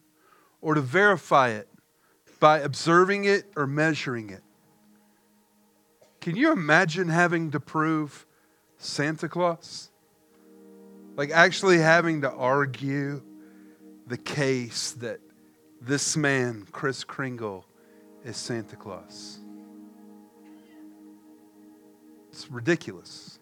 or 0.61 0.73
to 0.73 0.81
verify 0.81 1.49
it 1.49 1.69
by 2.39 2.59
observing 2.59 3.25
it 3.25 3.45
or 3.55 3.65
measuring 3.65 4.29
it. 4.29 4.41
Can 6.19 6.35
you 6.35 6.51
imagine 6.51 7.07
having 7.07 7.51
to 7.51 7.59
prove 7.59 8.25
Santa 8.77 9.29
Claus? 9.29 9.89
Like 11.15 11.31
actually 11.31 11.77
having 11.77 12.21
to 12.21 12.31
argue 12.31 13.21
the 14.07 14.17
case 14.17 14.91
that 14.93 15.19
this 15.79 16.17
man, 16.17 16.67
Kris 16.71 17.05
Kringle, 17.05 17.65
is 18.25 18.35
Santa 18.35 18.75
Claus. 18.75 19.39
It's 22.35 22.51
ridiculous. 22.51 23.39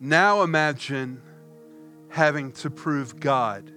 Now 0.00 0.40
imagine 0.40 1.20
having 2.08 2.50
to 2.52 2.70
prove 2.70 3.20
God 3.20 3.70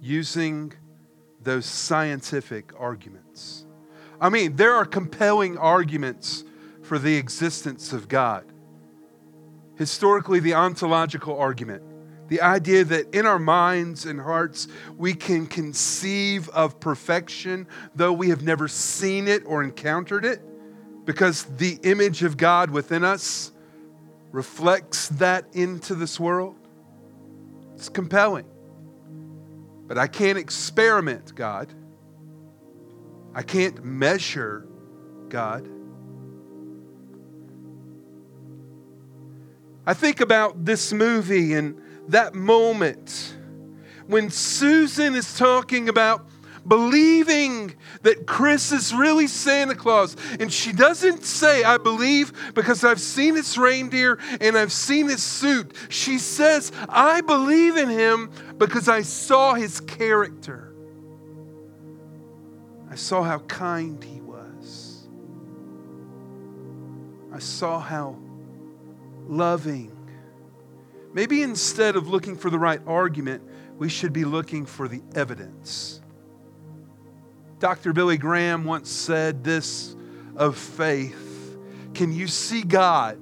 using 0.00 0.72
those 1.42 1.66
scientific 1.66 2.72
arguments. 2.80 3.66
I 4.22 4.30
mean, 4.30 4.56
there 4.56 4.72
are 4.72 4.86
compelling 4.86 5.58
arguments 5.58 6.44
for 6.80 6.98
the 6.98 7.14
existence 7.16 7.92
of 7.92 8.08
God. 8.08 8.46
Historically, 9.76 10.40
the 10.40 10.54
ontological 10.54 11.38
argument, 11.38 11.82
the 12.28 12.40
idea 12.40 12.84
that 12.84 13.14
in 13.14 13.26
our 13.26 13.38
minds 13.38 14.06
and 14.06 14.18
hearts 14.18 14.66
we 14.96 15.12
can 15.12 15.46
conceive 15.46 16.48
of 16.48 16.80
perfection, 16.80 17.66
though 17.94 18.14
we 18.14 18.30
have 18.30 18.42
never 18.42 18.66
seen 18.66 19.28
it 19.28 19.42
or 19.44 19.62
encountered 19.62 20.24
it, 20.24 20.40
because 21.04 21.44
the 21.44 21.78
image 21.82 22.22
of 22.22 22.36
God 22.36 22.70
within 22.70 23.04
us 23.04 23.52
reflects 24.32 25.08
that 25.10 25.46
into 25.52 25.94
this 25.94 26.18
world. 26.18 26.56
It's 27.74 27.88
compelling. 27.88 28.46
But 29.86 29.98
I 29.98 30.06
can't 30.06 30.38
experiment 30.38 31.34
God. 31.34 31.72
I 33.34 33.42
can't 33.42 33.84
measure 33.84 34.66
God. 35.28 35.68
I 39.86 39.92
think 39.92 40.20
about 40.20 40.64
this 40.64 40.92
movie 40.92 41.52
and 41.52 41.80
that 42.08 42.34
moment 42.34 43.36
when 44.06 44.30
Susan 44.30 45.14
is 45.14 45.36
talking 45.36 45.88
about 45.88 46.26
believing 46.66 47.74
that 48.02 48.26
Kris 48.26 48.72
is 48.72 48.94
really 48.94 49.26
Santa 49.26 49.74
Claus. 49.74 50.16
And 50.40 50.52
she 50.52 50.72
doesn't 50.72 51.24
say, 51.24 51.62
I 51.64 51.78
believe 51.78 52.54
because 52.54 52.84
I've 52.84 53.00
seen 53.00 53.34
his 53.34 53.56
reindeer 53.58 54.18
and 54.40 54.56
I've 54.56 54.72
seen 54.72 55.08
his 55.08 55.22
suit. 55.22 55.74
She 55.88 56.18
says, 56.18 56.72
I 56.88 57.20
believe 57.20 57.76
in 57.76 57.88
him 57.88 58.30
because 58.58 58.88
I 58.88 59.02
saw 59.02 59.54
his 59.54 59.80
character. 59.80 60.74
I 62.90 62.96
saw 62.96 63.22
how 63.22 63.40
kind 63.40 64.02
he 64.02 64.20
was. 64.20 65.08
I 67.32 67.40
saw 67.40 67.80
how 67.80 68.16
loving. 69.26 69.90
Maybe 71.12 71.42
instead 71.42 71.96
of 71.96 72.08
looking 72.08 72.36
for 72.36 72.50
the 72.50 72.58
right 72.58 72.80
argument, 72.86 73.42
we 73.78 73.88
should 73.88 74.12
be 74.12 74.24
looking 74.24 74.66
for 74.66 74.86
the 74.88 75.02
evidence. 75.14 76.00
Dr. 77.64 77.94
Billy 77.94 78.18
Graham 78.18 78.66
once 78.66 78.90
said 78.90 79.42
this 79.42 79.96
of 80.36 80.58
faith 80.58 81.56
Can 81.94 82.12
you 82.12 82.26
see 82.28 82.60
God? 82.60 83.16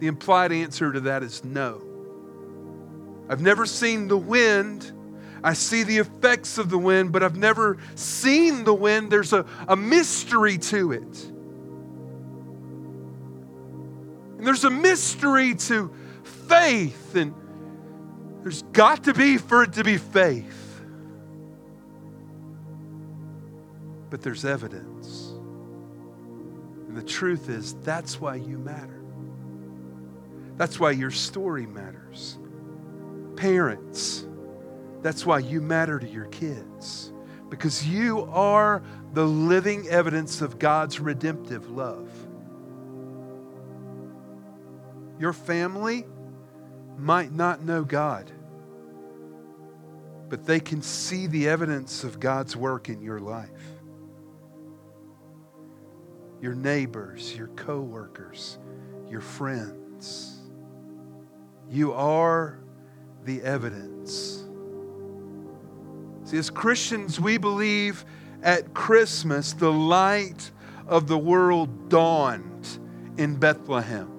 The 0.00 0.08
implied 0.08 0.50
answer 0.50 0.90
to 0.90 0.98
that 1.02 1.22
is 1.22 1.44
no. 1.44 1.80
I've 3.28 3.40
never 3.40 3.64
seen 3.64 4.08
the 4.08 4.18
wind. 4.18 4.90
I 5.44 5.52
see 5.52 5.84
the 5.84 5.98
effects 5.98 6.58
of 6.58 6.68
the 6.68 6.78
wind, 6.78 7.12
but 7.12 7.22
I've 7.22 7.36
never 7.36 7.78
seen 7.94 8.64
the 8.64 8.74
wind. 8.74 9.12
There's 9.12 9.32
a, 9.32 9.46
a 9.68 9.76
mystery 9.76 10.58
to 10.58 10.90
it. 10.90 11.24
And 14.36 14.44
there's 14.44 14.64
a 14.64 14.70
mystery 14.70 15.54
to 15.54 15.94
faith, 16.48 17.14
and 17.14 17.32
there's 18.42 18.62
got 18.72 19.04
to 19.04 19.14
be 19.14 19.38
for 19.38 19.62
it 19.62 19.74
to 19.74 19.84
be 19.84 19.96
faith. 19.96 20.65
But 24.10 24.22
there's 24.22 24.44
evidence. 24.44 25.32
And 26.88 26.96
the 26.96 27.02
truth 27.02 27.48
is, 27.48 27.74
that's 27.82 28.20
why 28.20 28.36
you 28.36 28.58
matter. 28.58 29.02
That's 30.56 30.80
why 30.80 30.92
your 30.92 31.10
story 31.10 31.66
matters. 31.66 32.38
Parents, 33.36 34.24
that's 35.02 35.26
why 35.26 35.40
you 35.40 35.60
matter 35.60 35.98
to 35.98 36.08
your 36.08 36.26
kids. 36.26 37.12
Because 37.50 37.86
you 37.86 38.22
are 38.32 38.82
the 39.12 39.24
living 39.24 39.86
evidence 39.88 40.40
of 40.40 40.58
God's 40.58 40.98
redemptive 40.98 41.70
love. 41.70 42.10
Your 45.18 45.32
family 45.32 46.04
might 46.98 47.32
not 47.32 47.62
know 47.62 47.84
God, 47.84 48.30
but 50.28 50.44
they 50.44 50.60
can 50.60 50.82
see 50.82 51.26
the 51.26 51.48
evidence 51.48 52.04
of 52.04 52.18
God's 52.18 52.56
work 52.56 52.88
in 52.88 53.00
your 53.00 53.20
life 53.20 53.75
your 56.40 56.54
neighbors, 56.54 57.36
your 57.36 57.48
coworkers, 57.48 58.58
your 59.08 59.20
friends. 59.20 60.40
You 61.68 61.92
are 61.92 62.58
the 63.24 63.42
evidence. 63.42 64.44
See, 66.24 66.38
as 66.38 66.50
Christians, 66.50 67.20
we 67.20 67.38
believe 67.38 68.04
at 68.42 68.74
Christmas 68.74 69.52
the 69.52 69.72
light 69.72 70.50
of 70.86 71.06
the 71.06 71.18
world 71.18 71.88
dawned 71.88 72.78
in 73.16 73.36
Bethlehem 73.36 74.15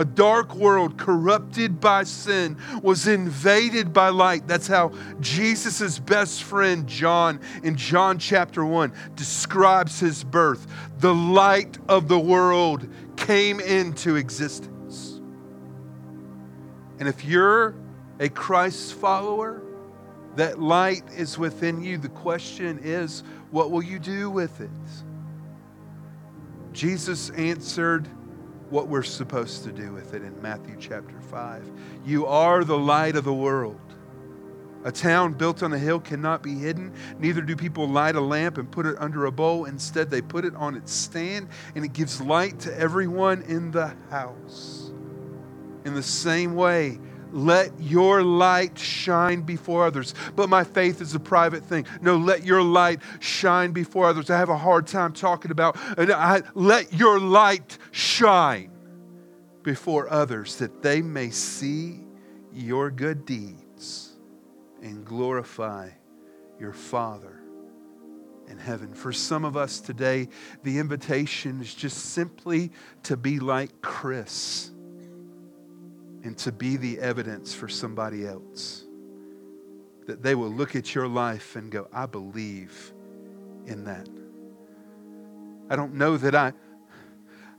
a 0.00 0.04
dark 0.04 0.54
world 0.54 0.96
corrupted 0.96 1.78
by 1.78 2.04
sin 2.04 2.56
was 2.82 3.06
invaded 3.06 3.92
by 3.92 4.08
light. 4.08 4.48
That's 4.48 4.66
how 4.66 4.92
Jesus' 5.20 5.98
best 5.98 6.42
friend, 6.42 6.86
John, 6.86 7.38
in 7.62 7.76
John 7.76 8.18
chapter 8.18 8.64
1, 8.64 8.94
describes 9.14 10.00
his 10.00 10.24
birth. 10.24 10.66
The 11.00 11.14
light 11.14 11.76
of 11.86 12.08
the 12.08 12.18
world 12.18 12.88
came 13.18 13.60
into 13.60 14.16
existence. 14.16 15.20
And 16.98 17.06
if 17.06 17.22
you're 17.22 17.74
a 18.20 18.30
Christ 18.30 18.94
follower, 18.94 19.60
that 20.36 20.58
light 20.58 21.04
is 21.14 21.36
within 21.36 21.82
you. 21.82 21.98
The 21.98 22.08
question 22.08 22.80
is, 22.82 23.22
what 23.50 23.70
will 23.70 23.82
you 23.82 23.98
do 23.98 24.30
with 24.30 24.62
it? 24.62 24.70
Jesus 26.72 27.28
answered, 27.30 28.08
what 28.70 28.88
we're 28.88 29.02
supposed 29.02 29.64
to 29.64 29.72
do 29.72 29.92
with 29.92 30.14
it 30.14 30.22
in 30.22 30.40
Matthew 30.40 30.76
chapter 30.78 31.20
5. 31.20 31.70
You 32.04 32.26
are 32.26 32.64
the 32.64 32.78
light 32.78 33.16
of 33.16 33.24
the 33.24 33.34
world. 33.34 33.80
A 34.84 34.92
town 34.92 35.34
built 35.34 35.62
on 35.62 35.72
a 35.74 35.78
hill 35.78 36.00
cannot 36.00 36.42
be 36.42 36.54
hidden. 36.54 36.94
Neither 37.18 37.42
do 37.42 37.54
people 37.54 37.86
light 37.86 38.14
a 38.14 38.20
lamp 38.20 38.56
and 38.56 38.70
put 38.70 38.86
it 38.86 38.96
under 38.98 39.26
a 39.26 39.32
bowl. 39.32 39.66
Instead, 39.66 40.10
they 40.10 40.22
put 40.22 40.44
it 40.44 40.54
on 40.54 40.74
its 40.74 40.92
stand, 40.92 41.48
and 41.74 41.84
it 41.84 41.92
gives 41.92 42.20
light 42.20 42.58
to 42.60 42.74
everyone 42.78 43.42
in 43.42 43.70
the 43.72 43.94
house. 44.08 44.90
In 45.84 45.94
the 45.94 46.02
same 46.02 46.54
way, 46.54 46.98
let 47.32 47.72
your 47.80 48.22
light 48.22 48.78
shine 48.78 49.42
before 49.42 49.86
others. 49.86 50.14
But 50.36 50.48
my 50.48 50.64
faith 50.64 51.00
is 51.00 51.14
a 51.14 51.20
private 51.20 51.64
thing. 51.64 51.86
No, 52.00 52.16
let 52.16 52.44
your 52.44 52.62
light 52.62 53.00
shine 53.20 53.72
before 53.72 54.06
others. 54.06 54.30
I 54.30 54.38
have 54.38 54.48
a 54.48 54.56
hard 54.56 54.86
time 54.86 55.12
talking 55.12 55.50
about, 55.50 55.76
and 55.98 56.12
I, 56.12 56.42
let 56.54 56.92
your 56.92 57.20
light 57.20 57.78
shine 57.90 58.70
before 59.62 60.10
others 60.10 60.56
that 60.56 60.82
they 60.82 61.02
may 61.02 61.30
see 61.30 62.00
your 62.52 62.90
good 62.90 63.24
deeds 63.26 64.18
and 64.82 65.04
glorify 65.04 65.90
your 66.58 66.72
Father 66.72 67.40
in 68.48 68.58
heaven. 68.58 68.92
For 68.92 69.12
some 69.12 69.44
of 69.44 69.56
us 69.56 69.80
today, 69.80 70.28
the 70.64 70.78
invitation 70.78 71.60
is 71.60 71.72
just 71.72 71.98
simply 71.98 72.72
to 73.04 73.16
be 73.16 73.38
like 73.38 73.80
Kris 73.80 74.72
and 76.22 76.36
to 76.38 76.52
be 76.52 76.76
the 76.76 76.98
evidence 76.98 77.54
for 77.54 77.68
somebody 77.68 78.26
else. 78.26 78.84
That 80.06 80.22
they 80.22 80.34
will 80.34 80.50
look 80.50 80.76
at 80.76 80.94
your 80.94 81.08
life 81.08 81.56
and 81.56 81.70
go, 81.70 81.88
I 81.92 82.06
believe 82.06 82.92
in 83.66 83.84
that. 83.84 84.08
I 85.68 85.76
don't 85.76 85.94
know 85.94 86.16
that 86.16 86.34
I 86.34 86.52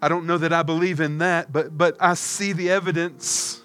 I 0.04 0.08
don't 0.08 0.26
know 0.26 0.40
that 0.40 0.52
I 0.52 0.64
believe 0.64 1.00
in 1.00 1.20
that, 1.20 1.54
but 1.54 1.78
but 1.78 1.96
I 2.00 2.16
see 2.16 2.54
the 2.54 2.72
evidence. 2.72 3.62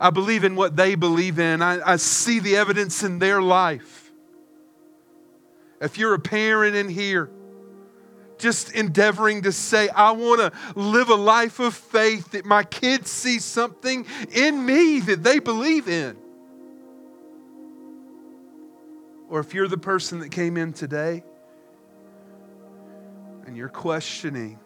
I 0.00 0.10
believe 0.10 0.44
in 0.44 0.56
what 0.56 0.76
they 0.76 0.94
believe 0.94 1.38
in. 1.38 1.62
I, 1.62 1.92
I 1.92 1.96
see 1.96 2.40
the 2.40 2.56
evidence 2.56 3.02
in 3.02 3.18
their 3.18 3.40
life. 3.40 4.10
If 5.80 5.98
you're 5.98 6.14
a 6.14 6.18
parent 6.18 6.74
in 6.74 6.88
here, 6.88 7.30
just 8.38 8.72
endeavoring 8.72 9.42
to 9.42 9.52
say, 9.52 9.88
I 9.88 10.12
want 10.12 10.40
to 10.40 10.52
live 10.78 11.08
a 11.08 11.14
life 11.14 11.58
of 11.58 11.74
faith 11.74 12.32
that 12.32 12.44
my 12.44 12.64
kids 12.64 13.10
see 13.10 13.38
something 13.38 14.06
in 14.32 14.64
me 14.64 15.00
that 15.00 15.22
they 15.22 15.38
believe 15.38 15.88
in. 15.88 16.16
Or 19.28 19.40
if 19.40 19.54
you're 19.54 19.68
the 19.68 19.78
person 19.78 20.20
that 20.20 20.30
came 20.30 20.56
in 20.56 20.72
today 20.72 21.24
and 23.46 23.56
you're 23.56 23.68
questioning 23.68 24.58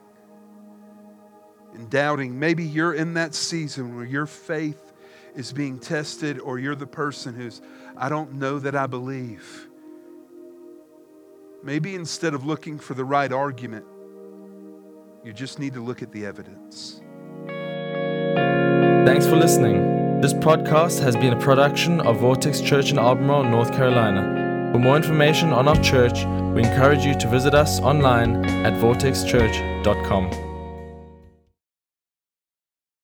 and 1.72 1.88
doubting, 1.88 2.38
maybe 2.38 2.64
you're 2.64 2.92
in 2.92 3.14
that 3.14 3.34
season 3.34 3.96
where 3.96 4.04
your 4.04 4.26
faith 4.26 4.92
is 5.36 5.52
being 5.52 5.78
tested, 5.78 6.40
or 6.40 6.58
you're 6.58 6.74
the 6.74 6.86
person 6.86 7.34
who's, 7.34 7.62
I 7.96 8.08
don't 8.08 8.34
know 8.34 8.58
that 8.58 8.74
I 8.74 8.88
believe. 8.88 9.69
Maybe 11.62 11.94
instead 11.94 12.32
of 12.34 12.46
looking 12.46 12.78
for 12.78 12.94
the 12.94 13.04
right 13.04 13.32
argument, 13.32 13.84
you 15.24 15.32
just 15.32 15.58
need 15.58 15.74
to 15.74 15.80
look 15.80 16.02
at 16.02 16.10
the 16.12 16.24
evidence. 16.24 17.02
Thanks 19.06 19.26
for 19.26 19.36
listening. 19.36 20.20
This 20.20 20.32
podcast 20.32 21.00
has 21.02 21.16
been 21.16 21.32
a 21.32 21.40
production 21.40 22.00
of 22.00 22.20
Vortex 22.20 22.60
Church 22.60 22.90
in 22.90 22.98
Albemarle, 22.98 23.44
North 23.44 23.72
Carolina. 23.72 24.70
For 24.72 24.78
more 24.78 24.96
information 24.96 25.52
on 25.52 25.68
our 25.68 25.80
church, 25.82 26.24
we 26.54 26.62
encourage 26.62 27.04
you 27.04 27.18
to 27.18 27.28
visit 27.28 27.54
us 27.54 27.80
online 27.80 28.44
at 28.64 28.74
vortexchurch.com. 28.74 30.49